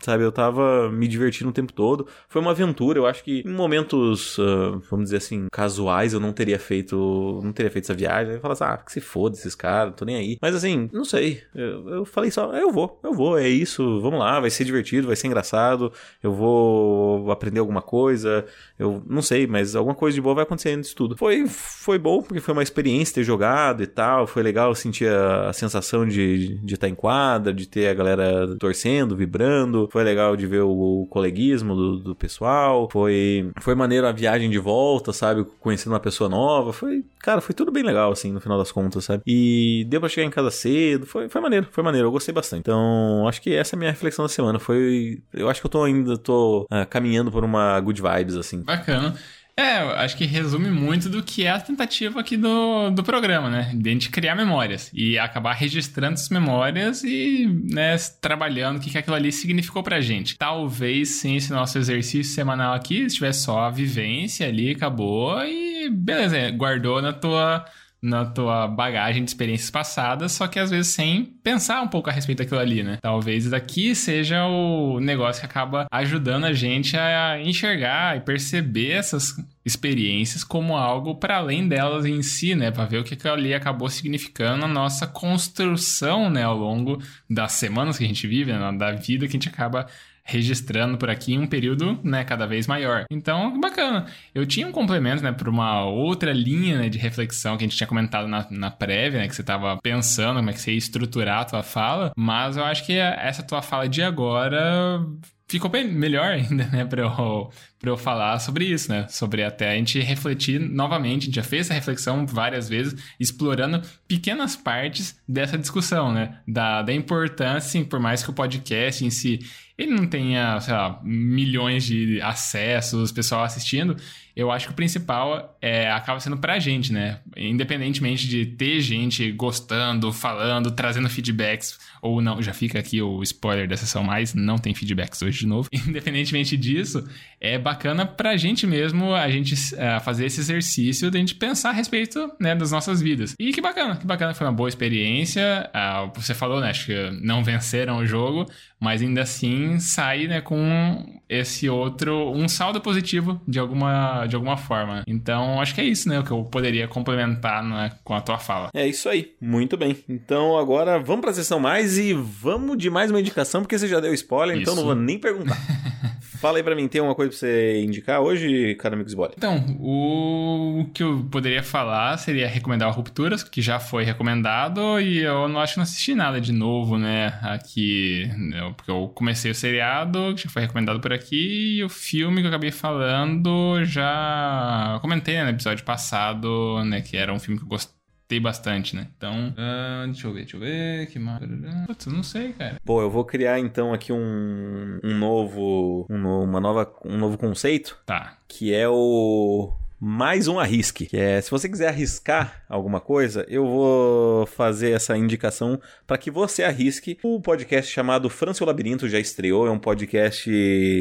sabe? 0.00 0.24
Eu 0.24 0.32
tava 0.32 0.90
me 0.90 1.06
divertindo 1.06 1.50
o 1.50 1.52
tempo 1.52 1.72
todo. 1.72 2.06
Foi 2.28 2.40
uma 2.40 2.50
aventura. 2.50 2.98
Eu 2.98 3.06
acho 3.06 3.22
que 3.22 3.42
em 3.46 3.52
momentos, 3.52 4.38
uh, 4.38 4.82
vamos 4.90 5.06
dizer 5.06 5.18
assim, 5.18 5.46
casuais, 5.50 6.12
eu 6.12 6.20
não 6.20 6.32
teria 6.32 6.58
feito, 6.58 7.40
não 7.42 7.52
teria 7.52 7.70
feito 7.70 7.84
essa 7.84 7.94
viagem. 7.94 8.34
Eu 8.34 8.40
falava 8.40 8.64
assim, 8.64 8.74
ah, 8.74 8.84
que 8.84 8.92
se 8.92 9.00
foda 9.00 9.36
esses 9.36 9.54
caras, 9.54 9.94
tô 9.96 10.04
nem 10.04 10.16
aí. 10.16 10.38
Mas 10.40 10.54
assim, 10.54 10.88
não 10.92 11.04
sei. 11.04 11.42
Eu, 11.54 11.88
eu 11.88 12.04
falei 12.04 12.30
só, 12.30 12.52
eu 12.54 12.70
vou, 12.70 12.98
eu 13.02 13.12
vou, 13.12 13.38
é 13.38 13.48
isso, 13.48 14.00
vamos 14.00 14.18
lá, 14.18 14.40
vai 14.40 14.50
ser 14.50 14.64
divertido, 14.64 15.06
vai 15.06 15.16
ser 15.16 15.26
engraçado. 15.26 15.92
Eu 16.22 16.32
vou 16.32 17.30
aprender 17.30 17.60
alguma 17.60 17.82
coisa. 17.82 18.44
Eu 18.78 19.02
não 19.08 19.22
sei, 19.22 19.46
mas 19.46 19.76
alguma 19.76 19.94
coisa 19.94 20.14
de 20.14 20.20
boa 20.20 20.34
vai 20.34 20.44
acontecer 20.44 20.76
nisso 20.76 20.94
tudo. 20.96 21.16
Foi, 21.16 21.46
foi 21.46 21.98
bom, 21.98 22.22
porque 22.22 22.40
foi 22.40 22.52
uma 22.52 22.62
experiência 22.62 23.14
ter 23.14 23.24
jogado 23.24 23.82
e 23.82 23.86
tal. 23.86 24.26
Foi 24.26 24.42
legal 24.42 24.74
sentir 24.74 25.08
a, 25.08 25.50
a 25.50 25.52
sensação 25.52 26.06
de, 26.06 26.58
de 26.58 26.74
estar 26.74 26.88
em 26.88 26.94
quadra, 26.94 27.52
de 27.52 27.68
ter 27.68 27.88
a 27.88 27.94
galera 27.94 28.56
torcendo, 28.58 29.16
vibrando. 29.16 29.43
Foi 29.90 30.02
legal 30.04 30.36
de 30.36 30.46
ver 30.46 30.62
o, 30.62 31.02
o 31.02 31.06
coleguismo 31.06 31.74
do, 31.74 31.98
do, 31.98 32.14
pessoal. 32.14 32.88
Foi, 32.90 33.50
foi 33.60 33.74
maneiro 33.74 34.06
a 34.06 34.12
viagem 34.12 34.50
de 34.50 34.58
volta, 34.58 35.12
sabe? 35.12 35.44
Conhecendo 35.60 35.92
uma 35.92 36.00
pessoa 36.00 36.28
nova. 36.28 36.72
Foi, 36.72 37.04
cara, 37.20 37.40
foi 37.40 37.54
tudo 37.54 37.72
bem 37.72 37.82
legal, 37.82 38.12
assim, 38.12 38.32
no 38.32 38.40
final 38.40 38.58
das 38.58 38.72
contas, 38.72 39.04
sabe? 39.04 39.22
E 39.26 39.84
deu 39.88 40.00
pra 40.00 40.08
chegar 40.08 40.26
em 40.26 40.30
casa 40.30 40.50
cedo. 40.50 41.06
Foi, 41.06 41.28
foi 41.28 41.40
maneiro, 41.40 41.66
foi 41.70 41.84
maneiro. 41.84 42.08
Eu 42.08 42.12
gostei 42.12 42.34
bastante. 42.34 42.60
Então, 42.60 43.26
acho 43.28 43.40
que 43.42 43.54
essa 43.54 43.74
é 43.74 43.76
a 43.76 43.78
minha 43.78 43.90
reflexão 43.90 44.24
da 44.24 44.28
semana. 44.28 44.58
Foi. 44.58 45.22
Eu 45.32 45.48
acho 45.48 45.60
que 45.60 45.66
eu 45.66 45.70
tô 45.70 45.84
ainda 45.84 46.16
tô 46.16 46.62
uh, 46.62 46.86
caminhando 46.88 47.30
por 47.30 47.44
uma 47.44 47.78
good 47.80 48.00
vibes, 48.00 48.36
assim. 48.36 48.62
Bacana. 48.62 49.14
É, 49.56 49.76
acho 50.02 50.16
que 50.16 50.24
resume 50.24 50.68
muito 50.68 51.08
do 51.08 51.22
que 51.22 51.44
é 51.44 51.50
a 51.50 51.60
tentativa 51.60 52.18
aqui 52.18 52.36
do, 52.36 52.90
do 52.90 53.04
programa, 53.04 53.48
né? 53.48 53.70
De 53.72 53.88
a 53.88 53.92
gente 53.92 54.10
criar 54.10 54.34
memórias 54.34 54.90
e 54.92 55.16
acabar 55.16 55.52
registrando 55.52 56.14
essas 56.14 56.28
memórias 56.28 57.04
e, 57.04 57.46
né, 57.70 57.96
trabalhando 58.20 58.78
o 58.78 58.80
que, 58.80 58.90
que 58.90 58.98
aquilo 58.98 59.14
ali 59.14 59.30
significou 59.30 59.82
pra 59.82 60.00
gente. 60.00 60.36
Talvez 60.36 61.20
sem 61.20 61.36
esse 61.36 61.52
nosso 61.52 61.78
exercício 61.78 62.34
semanal 62.34 62.74
aqui, 62.74 63.08
se 63.08 63.14
tivesse 63.14 63.44
só 63.44 63.60
a 63.60 63.70
vivência 63.70 64.48
ali, 64.48 64.72
acabou 64.72 65.44
e 65.44 65.88
beleza, 65.88 66.50
guardou 66.50 67.00
na 67.00 67.12
tua 67.12 67.64
na 68.04 68.26
tua 68.26 68.68
bagagem 68.68 69.24
de 69.24 69.30
experiências 69.30 69.70
passadas, 69.70 70.32
só 70.32 70.46
que 70.46 70.58
às 70.58 70.70
vezes 70.70 70.92
sem 70.92 71.24
pensar 71.24 71.80
um 71.80 71.88
pouco 71.88 72.10
a 72.10 72.12
respeito 72.12 72.40
daquilo 72.40 72.60
ali, 72.60 72.82
né? 72.82 72.98
Talvez 73.00 73.48
daqui 73.48 73.94
seja 73.94 74.44
o 74.44 75.00
negócio 75.00 75.40
que 75.40 75.46
acaba 75.46 75.86
ajudando 75.90 76.44
a 76.44 76.52
gente 76.52 76.98
a 76.98 77.40
enxergar 77.40 78.14
e 78.18 78.20
perceber 78.20 78.90
essas 78.90 79.34
experiências 79.64 80.44
como 80.44 80.76
algo 80.76 81.14
para 81.14 81.38
além 81.38 81.66
delas 81.66 82.04
em 82.04 82.22
si, 82.22 82.54
né? 82.54 82.70
Para 82.70 82.84
ver 82.84 82.98
o 82.98 83.04
que 83.04 83.14
aquilo 83.14 83.32
ali 83.32 83.54
acabou 83.54 83.88
significando 83.88 84.58
na 84.58 84.68
nossa 84.68 85.06
construção, 85.06 86.28
né? 86.28 86.42
Ao 86.42 86.58
longo 86.58 87.02
das 87.28 87.52
semanas 87.52 87.96
que 87.96 88.04
a 88.04 88.06
gente 88.06 88.26
vive, 88.26 88.52
né? 88.52 88.70
da 88.76 88.92
vida 88.92 89.26
que 89.26 89.30
a 89.34 89.38
gente 89.40 89.48
acaba 89.48 89.86
registrando 90.24 90.96
por 90.96 91.10
aqui 91.10 91.34
em 91.34 91.38
um 91.38 91.46
período, 91.46 92.00
né, 92.02 92.24
cada 92.24 92.46
vez 92.46 92.66
maior. 92.66 93.04
Então, 93.10 93.60
bacana. 93.60 94.06
Eu 94.34 94.46
tinha 94.46 94.66
um 94.66 94.72
complemento, 94.72 95.22
né, 95.22 95.32
para 95.32 95.50
uma 95.50 95.84
outra 95.84 96.32
linha 96.32 96.78
né, 96.78 96.88
de 96.88 96.98
reflexão 96.98 97.56
que 97.56 97.64
a 97.64 97.66
gente 97.66 97.76
tinha 97.76 97.86
comentado 97.86 98.26
na, 98.26 98.46
na 98.50 98.70
prévia, 98.70 99.20
né, 99.20 99.28
que 99.28 99.34
você 99.34 99.42
estava 99.42 99.76
pensando 99.82 100.36
como 100.36 100.50
é 100.50 100.52
que 100.52 100.60
você 100.60 100.72
ia 100.72 100.78
estruturar 100.78 101.40
a 101.40 101.44
tua 101.44 101.62
fala, 101.62 102.12
mas 102.16 102.56
eu 102.56 102.64
acho 102.64 102.86
que 102.86 102.94
essa 102.94 103.42
tua 103.42 103.60
fala 103.60 103.86
de 103.86 104.02
agora 104.02 105.04
ficou 105.46 105.70
bem 105.70 105.86
melhor 105.86 106.32
ainda, 106.32 106.64
né, 106.66 106.84
para 106.84 107.02
eu, 107.02 107.50
eu 107.82 107.96
falar 107.96 108.38
sobre 108.38 108.64
isso, 108.64 108.90
né? 108.90 109.06
Sobre 109.08 109.42
até 109.44 109.72
a 109.72 109.76
gente 109.76 110.00
refletir 110.00 110.58
novamente. 110.58 111.22
A 111.22 111.26
gente 111.26 111.36
já 111.36 111.42
fez 111.42 111.66
essa 111.66 111.74
reflexão 111.74 112.26
várias 112.26 112.68
vezes, 112.68 112.94
explorando 113.20 113.82
pequenas 114.08 114.56
partes 114.56 115.16
dessa 115.28 115.58
discussão, 115.58 116.12
né? 116.12 116.38
Da, 116.46 116.82
da 116.82 116.92
importância, 116.92 117.84
por 117.84 118.00
mais 118.00 118.22
que 118.22 118.30
o 118.30 118.34
podcast 118.34 119.04
em 119.04 119.10
si 119.10 119.40
ele 119.76 119.92
não 119.92 120.06
tenha, 120.06 120.60
sei 120.60 120.72
lá, 120.72 121.00
milhões 121.02 121.84
de 121.84 122.20
acessos, 122.22 123.10
pessoal 123.10 123.42
assistindo, 123.42 123.96
eu 124.36 124.50
acho 124.50 124.66
que 124.66 124.72
o 124.72 124.76
principal 124.76 125.56
é, 125.62 125.90
acaba 125.90 126.18
sendo 126.18 126.36
pra 126.36 126.58
gente, 126.58 126.92
né? 126.92 127.20
Independentemente 127.36 128.26
de 128.26 128.44
ter 128.44 128.80
gente 128.80 129.30
gostando, 129.30 130.12
falando, 130.12 130.72
trazendo 130.72 131.08
feedbacks 131.08 131.78
ou 132.02 132.20
não, 132.20 132.42
já 132.42 132.52
fica 132.52 132.78
aqui 132.78 133.00
o 133.00 133.22
spoiler 133.22 133.68
da 133.68 133.76
sessão 133.76 134.02
mais, 134.02 134.34
não 134.34 134.58
tem 134.58 134.74
feedbacks 134.74 135.22
hoje 135.22 135.40
de 135.40 135.46
novo. 135.46 135.68
Independentemente 135.72 136.56
disso, 136.56 137.06
é 137.40 137.58
bacana 137.58 138.04
pra 138.04 138.36
gente 138.36 138.66
mesmo 138.66 139.14
a 139.14 139.30
gente 139.30 139.54
uh, 139.54 140.00
fazer 140.02 140.26
esse 140.26 140.40
exercício 140.40 141.10
de 141.10 141.16
a 141.16 141.20
gente 141.20 141.36
pensar 141.36 141.70
a 141.70 141.72
respeito 141.72 142.32
né, 142.40 142.56
das 142.56 142.72
nossas 142.72 143.00
vidas. 143.00 143.34
E 143.38 143.52
que 143.52 143.60
bacana, 143.60 143.96
que 143.96 144.06
bacana, 144.06 144.34
foi 144.34 144.46
uma 144.46 144.52
boa 144.52 144.68
experiência. 144.68 145.70
Uh, 145.72 146.10
você 146.20 146.34
falou, 146.34 146.60
né? 146.60 146.70
Acho 146.70 146.86
que 146.86 147.10
não 147.22 147.44
venceram 147.44 147.98
o 147.98 148.06
jogo, 148.06 148.50
mas 148.80 149.00
ainda 149.00 149.22
assim 149.22 149.78
sai 149.78 150.26
né, 150.26 150.40
com 150.40 151.13
esse 151.28 151.68
outro, 151.68 152.30
um 152.30 152.48
saldo 152.48 152.80
positivo 152.80 153.40
de 153.46 153.58
alguma, 153.58 154.26
de 154.26 154.36
alguma 154.36 154.56
forma. 154.56 155.02
Então, 155.06 155.60
acho 155.60 155.74
que 155.74 155.80
é 155.80 155.84
isso, 155.84 156.08
né? 156.08 156.18
O 156.20 156.24
que 156.24 156.30
eu 156.30 156.44
poderia 156.44 156.86
complementar 156.86 157.62
né, 157.62 157.92
com 158.02 158.14
a 158.14 158.20
tua 158.20 158.38
fala. 158.38 158.70
É 158.74 158.86
isso 158.86 159.08
aí, 159.08 159.32
muito 159.40 159.76
bem. 159.76 159.96
Então, 160.08 160.58
agora 160.58 160.98
vamos 160.98 161.22
para 161.22 161.30
a 161.30 161.34
sessão 161.34 161.58
mais 161.58 161.98
e 161.98 162.12
vamos 162.12 162.78
de 162.78 162.90
mais 162.90 163.10
uma 163.10 163.20
indicação, 163.20 163.62
porque 163.62 163.78
você 163.78 163.88
já 163.88 164.00
deu 164.00 164.12
spoiler, 164.14 164.56
isso. 164.56 164.62
então 164.62 164.76
não 164.76 164.84
vou 164.84 164.94
nem 164.94 165.18
perguntar. 165.18 165.58
Fala 166.44 166.58
aí 166.58 166.62
pra 166.62 166.76
mim, 166.76 166.86
tem 166.86 166.98
alguma 166.98 167.14
coisa 167.14 167.30
pra 167.30 167.38
você 167.38 167.82
indicar 167.82 168.20
hoje, 168.20 168.74
cara 168.74 168.94
amigo 168.94 169.08
Sbole? 169.08 169.32
Então, 169.34 169.64
o 169.80 170.84
que 170.92 171.02
eu 171.02 171.26
poderia 171.30 171.62
falar 171.62 172.18
seria 172.18 172.46
recomendar 172.46 172.86
o 172.90 172.92
Rupturas, 172.92 173.42
que 173.42 173.62
já 173.62 173.80
foi 173.80 174.04
recomendado, 174.04 175.00
e 175.00 175.20
eu 175.20 175.48
não 175.48 175.58
acho 175.58 175.72
que 175.72 175.78
não 175.78 175.84
assisti 175.84 176.14
nada 176.14 176.38
de 176.42 176.52
novo, 176.52 176.98
né, 176.98 177.28
aqui, 177.40 178.30
né, 178.36 178.74
porque 178.76 178.90
eu 178.90 179.08
comecei 179.14 179.50
o 179.50 179.54
seriado, 179.54 180.34
que 180.34 180.42
já 180.42 180.50
foi 180.50 180.60
recomendado 180.60 181.00
por 181.00 181.14
aqui, 181.14 181.78
e 181.78 181.82
o 181.82 181.88
filme 181.88 182.42
que 182.42 182.46
eu 182.46 182.50
acabei 182.50 182.70
falando 182.70 183.82
já 183.86 184.98
comentei 185.00 185.36
né, 185.36 185.44
no 185.44 185.50
episódio 185.50 185.82
passado, 185.82 186.84
né, 186.84 187.00
que 187.00 187.16
era 187.16 187.32
um 187.32 187.38
filme 187.38 187.58
que 187.58 187.64
eu 187.64 187.68
gostei 187.70 188.03
gostei 188.24 188.40
bastante, 188.40 188.96
né? 188.96 189.08
Então, 189.16 189.48
uh, 189.50 190.06
deixa 190.06 190.26
eu 190.26 190.32
ver, 190.32 190.40
deixa 190.40 190.56
eu 190.56 190.60
ver, 190.60 191.06
que 191.08 191.18
mais... 191.18 191.42
Putz, 191.86 192.06
não 192.06 192.22
sei, 192.22 192.52
cara. 192.52 192.80
Pô, 192.84 193.02
eu 193.02 193.10
vou 193.10 193.24
criar 193.24 193.58
então 193.58 193.92
aqui 193.92 194.12
um, 194.12 194.98
um 195.02 195.18
novo, 195.18 196.06
um, 196.08 196.42
uma 196.42 196.60
nova, 196.60 196.90
um 197.04 197.18
novo 197.18 197.36
conceito. 197.36 198.00
Tá. 198.06 198.38
Que 198.48 198.72
é 198.74 198.88
o 198.88 199.72
mais 200.00 200.48
um 200.48 200.58
arrisque. 200.58 201.06
Que 201.06 201.16
é, 201.16 201.40
se 201.40 201.50
você 201.50 201.68
quiser 201.68 201.88
arriscar 201.88 202.64
alguma 202.68 203.00
coisa, 203.00 203.46
eu 203.48 203.64
vou 203.64 204.46
fazer 204.46 204.90
essa 204.90 205.16
indicação 205.16 205.80
para 206.06 206.18
que 206.18 206.30
você 206.30 206.62
arrisque. 206.62 207.18
O 207.22 207.40
podcast 207.40 207.90
chamado 207.90 208.28
França 208.28 208.64
o 208.64 208.66
Labirinto 208.66 209.08
já 209.08 209.18
estreou, 209.18 209.66
é 209.66 209.70
um 209.70 209.78
podcast 209.78 210.50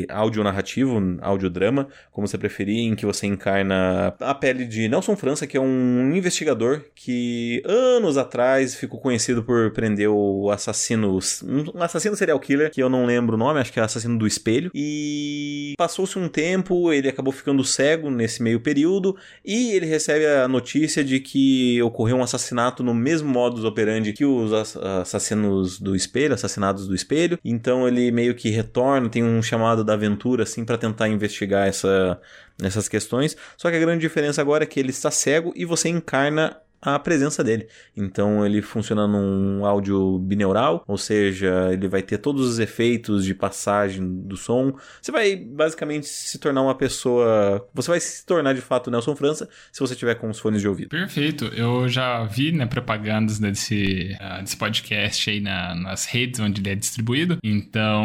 áudio-narrativo, 0.10 1.18
áudio-drama, 1.22 1.88
como 2.12 2.28
você 2.28 2.38
preferir, 2.38 2.80
em 2.80 2.96
que 2.96 3.06
você 3.06 3.28
encarna 3.28 4.14
a 4.20 4.36
pele 4.36 4.66
de 4.66 4.88
Nelson 4.88 5.16
França, 5.16 5.48
que 5.48 5.58
é 5.58 5.62
um 5.62 6.14
investigador 6.16 6.84
que 6.96 7.62
anos 7.66 8.18
atrás 8.18 8.76
ficou 8.76 9.00
conhecido 9.00 9.44
por 9.44 9.72
prender 9.72 10.10
o 10.10 10.50
assassino, 10.52 11.20
um 11.44 11.82
assassino 11.82 12.16
serial 12.16 12.40
killer, 12.40 12.72
que 12.72 12.82
eu 12.82 12.90
não 12.90 13.06
lembro 13.06 13.36
o 13.36 13.40
nome, 13.40 13.60
acho 13.60 13.74
que 13.74 13.80
é 13.80 13.84
assassino 13.84 14.18
do 14.18 14.28
espelho, 14.28 14.72
e 14.74 15.74
passou-se 15.78 16.18
um 16.18 16.28
tempo, 16.28 16.92
ele 16.92 17.10
acabou 17.10 17.34
ficando 17.34 17.64
cego 17.64 18.10
nesse 18.10 18.42
meio 18.42 18.60
período 18.60 18.83
período 18.84 19.16
e 19.44 19.72
ele 19.72 19.86
recebe 19.86 20.26
a 20.26 20.48
notícia 20.48 21.04
de 21.04 21.20
que 21.20 21.82
ocorreu 21.82 22.18
um 22.18 22.24
assassinato 22.24 22.84
no 22.84 22.94
mesmo 22.94 23.30
modus 23.30 23.64
operandi 23.64 24.12
que 24.12 24.26
os 24.26 24.52
assassinos 24.54 25.80
do 25.80 25.96
espelho, 25.96 26.34
assassinados 26.34 26.88
do 26.88 26.94
espelho. 26.94 27.40
Então 27.44 27.88
ele 27.88 28.12
meio 28.12 28.36
que 28.36 28.50
retorna, 28.50 29.10
tem 29.10 29.24
um 29.24 29.42
chamado 29.42 29.84
da 29.84 29.94
aventura 29.94 30.44
assim 30.44 30.66
para 30.66 30.78
tentar 30.78 31.08
investigar 31.08 31.68
essa, 31.68 32.20
essas 32.62 32.90
questões. 32.90 33.38
Só 33.58 33.70
que 33.70 33.78
a 33.78 33.80
grande 33.80 34.02
diferença 34.02 34.42
agora 34.42 34.64
é 34.64 34.68
que 34.68 34.80
ele 34.80 34.90
está 34.90 35.10
cego 35.10 35.54
e 35.56 35.64
você 35.66 35.90
encarna 35.90 36.58
a 36.84 37.00
presença 37.00 37.44
dele. 37.44 37.68
Então 37.96 38.46
ele 38.46 38.62
funciona 38.62 39.08
num 39.08 39.66
áudio 39.66 40.20
bineural, 40.20 40.84
ou 40.88 40.98
seja, 40.98 41.70
ele 41.72 41.88
vai 41.88 42.02
ter 42.02 42.18
todos 42.18 42.46
os 42.46 42.60
efeitos 42.60 43.24
de 43.24 43.34
passagem 43.34 44.06
do 44.24 44.36
som. 44.36 44.76
Você 45.02 45.12
vai 45.12 45.36
basicamente 45.36 46.08
se 46.08 46.38
tornar 46.38 46.62
uma 46.62 46.76
pessoa. 46.76 47.66
Você 47.74 47.90
vai 47.90 48.00
se 48.00 48.26
tornar 48.26 48.54
de 48.54 48.62
fato 48.62 48.92
Nelson 48.92 49.16
França 49.16 49.50
se 49.72 49.80
você 49.80 49.96
tiver 49.96 50.16
com 50.16 50.30
os 50.30 50.40
fones 50.40 50.62
de 50.62 50.68
ouvido. 50.68 50.90
Perfeito. 50.90 51.46
Eu 51.46 51.88
já 51.88 52.24
vi 52.26 52.52
né, 52.52 52.66
propagandas 52.66 53.40
desse, 53.40 54.16
uh, 54.20 54.42
desse 54.42 54.58
podcast 54.58 55.30
aí 55.30 55.40
na, 55.40 55.74
nas 55.76 56.06
redes 56.06 56.40
onde 56.40 56.62
ele 56.62 56.70
é 56.70 56.76
distribuído. 56.76 57.38
Então 57.44 58.04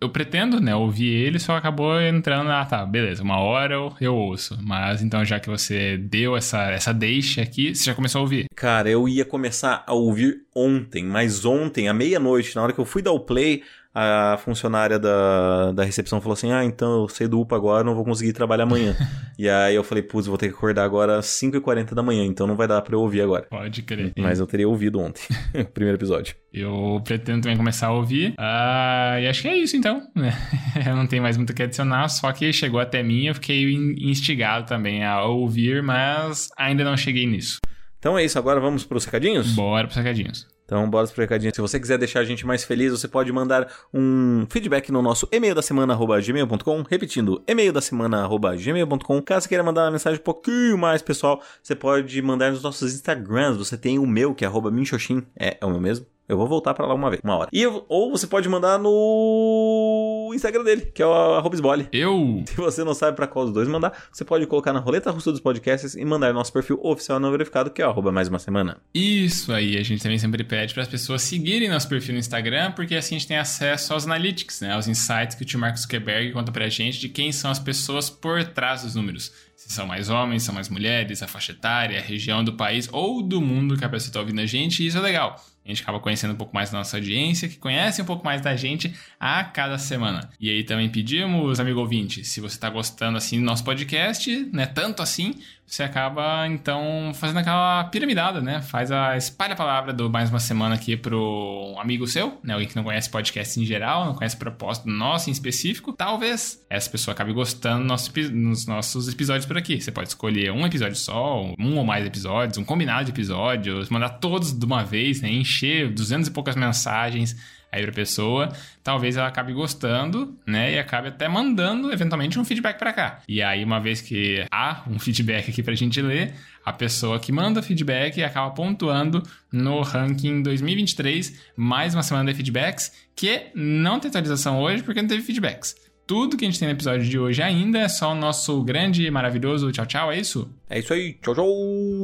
eu 0.00 0.08
pretendo, 0.10 0.60
né, 0.60 0.74
ouvir 0.74 1.08
ele, 1.08 1.38
só 1.38 1.56
acabou 1.56 2.00
entrando, 2.00 2.50
ah, 2.50 2.64
tá, 2.64 2.84
beleza, 2.84 3.22
uma 3.22 3.38
hora 3.38 3.74
eu, 3.74 3.92
eu 4.00 4.14
ouço. 4.14 4.58
Mas 4.62 5.02
então, 5.02 5.24
já 5.24 5.40
que 5.40 5.48
você 5.48 5.96
deu 5.96 6.36
essa, 6.36 6.70
essa 6.70 6.92
deixa 6.92 7.42
aqui, 7.42 7.74
você 7.74 7.84
já 7.84 7.94
começou 7.94 8.20
a 8.20 8.22
ouvir? 8.22 8.46
Cara, 8.54 8.88
eu 8.88 9.08
ia 9.08 9.24
começar 9.24 9.82
a 9.86 9.94
ouvir 9.94 10.43
ontem, 10.54 11.04
mas 11.04 11.44
ontem, 11.44 11.88
à 11.88 11.94
meia-noite, 11.94 12.54
na 12.54 12.62
hora 12.62 12.72
que 12.72 12.78
eu 12.78 12.84
fui 12.84 13.02
dar 13.02 13.12
o 13.12 13.20
play, 13.20 13.62
a 13.94 14.36
funcionária 14.38 14.98
da, 14.98 15.70
da 15.70 15.84
recepção 15.84 16.20
falou 16.20 16.32
assim: 16.32 16.50
Ah, 16.50 16.64
então 16.64 17.02
eu 17.02 17.08
sei 17.08 17.28
do 17.28 17.40
UPA 17.40 17.54
agora, 17.54 17.84
não 17.84 17.94
vou 17.94 18.04
conseguir 18.04 18.32
trabalhar 18.32 18.64
amanhã. 18.64 18.96
e 19.38 19.48
aí 19.48 19.74
eu 19.74 19.84
falei: 19.84 20.02
Putz, 20.02 20.26
vou 20.26 20.36
ter 20.36 20.48
que 20.48 20.54
acordar 20.54 20.84
agora 20.84 21.18
às 21.18 21.26
5h40 21.26 21.94
da 21.94 22.02
manhã, 22.02 22.24
então 22.24 22.46
não 22.46 22.56
vai 22.56 22.66
dar 22.66 22.82
pra 22.82 22.96
eu 22.96 23.00
ouvir 23.00 23.22
agora. 23.22 23.46
Pode 23.48 23.82
crer. 23.82 24.12
Mas 24.18 24.40
eu 24.40 24.46
teria 24.46 24.68
ouvido 24.68 24.98
ontem, 24.98 25.22
o 25.54 25.64
primeiro 25.66 25.96
episódio. 25.96 26.34
Eu 26.52 27.00
pretendo 27.04 27.42
também 27.42 27.56
começar 27.56 27.86
a 27.86 27.92
ouvir. 27.92 28.34
Ah, 28.36 29.16
e 29.20 29.28
acho 29.28 29.42
que 29.42 29.48
é 29.48 29.56
isso 29.56 29.76
então. 29.76 30.02
eu 30.84 30.96
não 30.96 31.06
tenho 31.06 31.22
mais 31.22 31.36
muito 31.36 31.50
o 31.50 31.54
que 31.54 31.62
adicionar, 31.62 32.08
só 32.08 32.32
que 32.32 32.52
chegou 32.52 32.80
até 32.80 33.00
mim, 33.00 33.26
eu 33.26 33.34
fiquei 33.34 33.72
instigado 34.00 34.66
também 34.66 35.04
a 35.04 35.22
ouvir, 35.24 35.82
mas 35.84 36.48
ainda 36.58 36.82
não 36.82 36.96
cheguei 36.96 37.26
nisso. 37.26 37.60
Então 38.04 38.18
é 38.18 38.22
isso, 38.22 38.38
agora 38.38 38.60
vamos 38.60 38.84
para 38.84 38.98
os 38.98 39.06
recadinhos? 39.06 39.54
Bora 39.54 39.86
para 39.86 39.92
os 39.92 39.96
recadinhos. 39.96 40.46
Então, 40.66 40.90
bora 40.90 41.06
pro 41.08 41.22
recadinho. 41.22 41.54
Se 41.54 41.60
você 41.62 41.80
quiser 41.80 41.96
deixar 41.96 42.20
a 42.20 42.24
gente 42.24 42.44
mais 42.46 42.62
feliz, 42.62 42.92
você 42.92 43.08
pode 43.08 43.32
mandar 43.32 43.66
um 43.94 44.44
feedback 44.50 44.92
no 44.92 45.00
nosso 45.00 45.26
e-mail 45.32 45.54
da 45.54 45.62
semana, 45.62 45.96
gmail.com. 45.96 46.82
Repetindo, 46.82 47.42
e-mail 47.48 47.72
da 47.72 47.80
semana, 47.80 48.28
gmail.com. 48.62 49.22
Caso 49.22 49.44
você 49.44 49.48
queira 49.48 49.64
mandar 49.64 49.84
uma 49.84 49.92
mensagem 49.92 50.20
um 50.20 50.22
pouquinho 50.22 50.76
mais 50.76 51.00
pessoal, 51.00 51.42
você 51.62 51.74
pode 51.74 52.20
mandar 52.20 52.50
nos 52.50 52.62
nossos 52.62 52.92
Instagrams. 52.92 53.56
Você 53.56 53.78
tem 53.78 53.98
o 53.98 54.06
meu, 54.06 54.34
que 54.34 54.44
é 54.44 54.48
arroba 54.48 54.70
minxoxin. 54.70 55.22
É, 55.34 55.56
é 55.58 55.64
o 55.64 55.70
meu 55.70 55.80
mesmo? 55.80 56.04
Eu 56.26 56.38
vou 56.38 56.46
voltar 56.46 56.72
para 56.72 56.86
lá 56.86 56.94
uma 56.94 57.10
vez, 57.10 57.20
uma 57.22 57.36
hora. 57.36 57.50
E, 57.52 57.66
ou 57.66 58.10
você 58.10 58.26
pode 58.26 58.48
mandar 58.48 58.78
no 58.78 60.32
Instagram 60.34 60.64
dele, 60.64 60.86
que 60.94 61.02
é 61.02 61.06
o 61.06 61.12
arroba 61.12 61.56
Eu? 61.92 62.42
Se 62.46 62.56
você 62.56 62.82
não 62.82 62.94
sabe 62.94 63.14
para 63.14 63.26
qual 63.26 63.44
dos 63.44 63.52
dois 63.52 63.68
mandar, 63.68 63.92
você 64.10 64.24
pode 64.24 64.46
colocar 64.46 64.72
na 64.72 64.80
roleta 64.80 65.10
russa 65.10 65.30
dos 65.30 65.40
podcasts 65.40 65.94
e 65.94 66.02
mandar 66.02 66.32
nosso 66.32 66.50
perfil 66.50 66.80
oficial 66.82 67.20
não 67.20 67.30
verificado, 67.30 67.70
que 67.70 67.82
é 67.82 67.86
o 67.86 67.90
arroba 67.90 68.10
mais 68.10 68.28
uma 68.28 68.38
semana. 68.38 68.78
Isso 68.94 69.52
aí, 69.52 69.76
a 69.76 69.82
gente 69.82 70.02
também 70.02 70.18
sempre 70.18 70.42
pede 70.42 70.72
para 70.72 70.82
as 70.82 70.88
pessoas 70.88 71.20
seguirem 71.20 71.68
nosso 71.68 71.88
perfil 71.88 72.14
no 72.14 72.20
Instagram, 72.20 72.72
porque 72.72 72.94
assim 72.94 73.16
a 73.16 73.18
gente 73.18 73.28
tem 73.28 73.36
acesso 73.36 73.92
aos 73.92 74.06
analytics, 74.06 74.62
né? 74.62 74.72
Aos 74.72 74.88
insights 74.88 75.36
que 75.36 75.42
o 75.42 75.46
tio 75.46 75.58
Marcos 75.58 75.82
Zuckerberg 75.82 76.32
conta 76.32 76.50
pra 76.50 76.68
gente 76.70 76.98
de 76.98 77.10
quem 77.10 77.32
são 77.32 77.50
as 77.50 77.58
pessoas 77.58 78.08
por 78.08 78.42
trás 78.44 78.82
dos 78.82 78.94
números. 78.94 79.30
Se 79.56 79.72
são 79.72 79.86
mais 79.86 80.08
homens, 80.08 80.42
são 80.42 80.54
mais 80.54 80.70
mulheres, 80.70 81.22
a 81.22 81.28
faixa 81.28 81.52
etária, 81.52 81.98
a 81.98 82.02
região 82.02 82.42
do 82.42 82.54
país 82.54 82.88
ou 82.90 83.22
do 83.22 83.42
mundo 83.42 83.76
que 83.76 83.84
a 83.84 83.88
pessoa 83.88 84.08
está 84.08 84.20
ouvindo 84.20 84.40
a 84.40 84.46
gente, 84.46 84.82
e 84.82 84.86
isso 84.86 84.96
é 84.96 85.00
legal 85.00 85.38
A 85.64 85.68
gente 85.68 85.82
acaba 85.82 85.98
conhecendo 85.98 86.34
um 86.34 86.36
pouco 86.36 86.54
mais 86.54 86.70
da 86.70 86.78
nossa 86.78 86.98
audiência, 86.98 87.48
que 87.48 87.56
conhece 87.56 88.02
um 88.02 88.04
pouco 88.04 88.22
mais 88.22 88.42
da 88.42 88.54
gente 88.54 88.94
a 89.18 89.42
cada 89.44 89.78
semana. 89.78 90.28
E 90.38 90.50
aí 90.50 90.62
também 90.62 90.90
pedimos, 90.90 91.58
amigo 91.58 91.80
ouvinte, 91.80 92.22
se 92.22 92.40
você 92.40 92.56
está 92.56 92.68
gostando 92.68 93.16
assim 93.16 93.38
do 93.38 93.46
nosso 93.46 93.64
podcast, 93.64 94.30
né, 94.52 94.66
tanto 94.66 95.02
assim, 95.02 95.34
você 95.66 95.82
acaba 95.82 96.46
então 96.46 97.12
fazendo 97.14 97.38
aquela 97.38 97.84
piramidada, 97.84 98.40
né? 98.40 98.60
Faz 98.60 98.90
a 98.92 99.16
espalha 99.16 99.54
a 99.54 99.56
palavra 99.56 99.92
do 99.92 100.10
mais 100.10 100.30
uma 100.30 100.38
semana 100.38 100.74
aqui 100.74 100.96
pro 100.96 101.74
amigo 101.78 102.06
seu, 102.06 102.38
né? 102.44 102.52
Alguém 102.52 102.68
que 102.68 102.76
não 102.76 102.84
conhece 102.84 103.08
podcast 103.10 103.58
em 103.58 103.64
geral, 103.64 104.04
não 104.04 104.14
conhece 104.14 104.36
propósito 104.36 104.88
nosso 104.88 105.30
em 105.30 105.32
específico. 105.32 105.92
Talvez 105.92 106.64
essa 106.68 106.90
pessoa 106.90 107.14
acabe 107.14 107.32
gostando 107.32 107.84
nosso, 107.84 108.12
nos 108.32 108.66
nossos 108.66 109.08
episódios 109.08 109.46
por 109.46 109.56
aqui. 109.56 109.80
Você 109.80 109.90
pode 109.90 110.08
escolher 110.08 110.52
um 110.52 110.66
episódio 110.66 110.96
só, 110.96 111.42
um 111.58 111.76
ou 111.76 111.84
mais 111.84 112.06
episódios, 112.06 112.58
um 112.58 112.64
combinado 112.64 113.06
de 113.06 113.10
episódios, 113.10 113.88
mandar 113.88 114.10
todos 114.10 114.52
de 114.52 114.64
uma 114.64 114.84
vez, 114.84 115.22
né? 115.22 115.30
Encher 115.30 115.92
duzentas 115.92 116.28
e 116.28 116.30
poucas 116.30 116.56
mensagens 116.56 117.36
aí 117.74 117.82
pra 117.82 117.92
pessoa, 117.92 118.48
talvez 118.82 119.16
ela 119.16 119.26
acabe 119.26 119.52
gostando, 119.52 120.38
né? 120.46 120.74
E 120.74 120.78
acabe 120.78 121.08
até 121.08 121.28
mandando 121.28 121.92
eventualmente 121.92 122.38
um 122.38 122.44
feedback 122.44 122.78
para 122.78 122.92
cá. 122.92 123.20
E 123.28 123.42
aí, 123.42 123.64
uma 123.64 123.80
vez 123.80 124.00
que 124.00 124.46
há 124.50 124.82
um 124.88 124.98
feedback 125.00 125.50
aqui 125.50 125.62
pra 125.62 125.74
gente 125.74 126.00
ler, 126.00 126.34
a 126.64 126.72
pessoa 126.72 127.18
que 127.18 127.32
manda 127.32 127.62
feedback 127.62 128.22
acaba 128.22 128.50
pontuando 128.54 129.22
no 129.52 129.82
ranking 129.82 130.42
2023, 130.42 131.40
mais 131.56 131.94
uma 131.94 132.02
semana 132.02 132.30
de 132.30 132.36
feedbacks, 132.36 132.92
que 133.14 133.46
não 133.54 133.98
tem 133.98 134.08
atualização 134.08 134.60
hoje 134.60 134.82
porque 134.82 135.02
não 135.02 135.08
teve 135.08 135.22
feedbacks. 135.22 135.74
Tudo 136.06 136.36
que 136.36 136.44
a 136.44 136.48
gente 136.48 136.58
tem 136.58 136.68
no 136.68 136.74
episódio 136.74 137.08
de 137.08 137.18
hoje 137.18 137.42
ainda 137.42 137.78
é 137.78 137.88
só 137.88 138.12
o 138.12 138.14
nosso 138.14 138.62
grande 138.62 139.06
e 139.06 139.10
maravilhoso 139.10 139.72
tchau 139.72 139.86
tchau, 139.86 140.12
é 140.12 140.18
isso? 140.18 140.50
É 140.68 140.78
isso 140.78 140.92
aí, 140.92 141.14
tchau 141.14 141.34
tchau. 141.34 141.48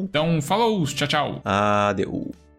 Então, 0.05 0.41
falou, 0.41 0.85
tchau 0.87 1.07
tchau. 1.07 1.43
Adeus. 1.45 2.50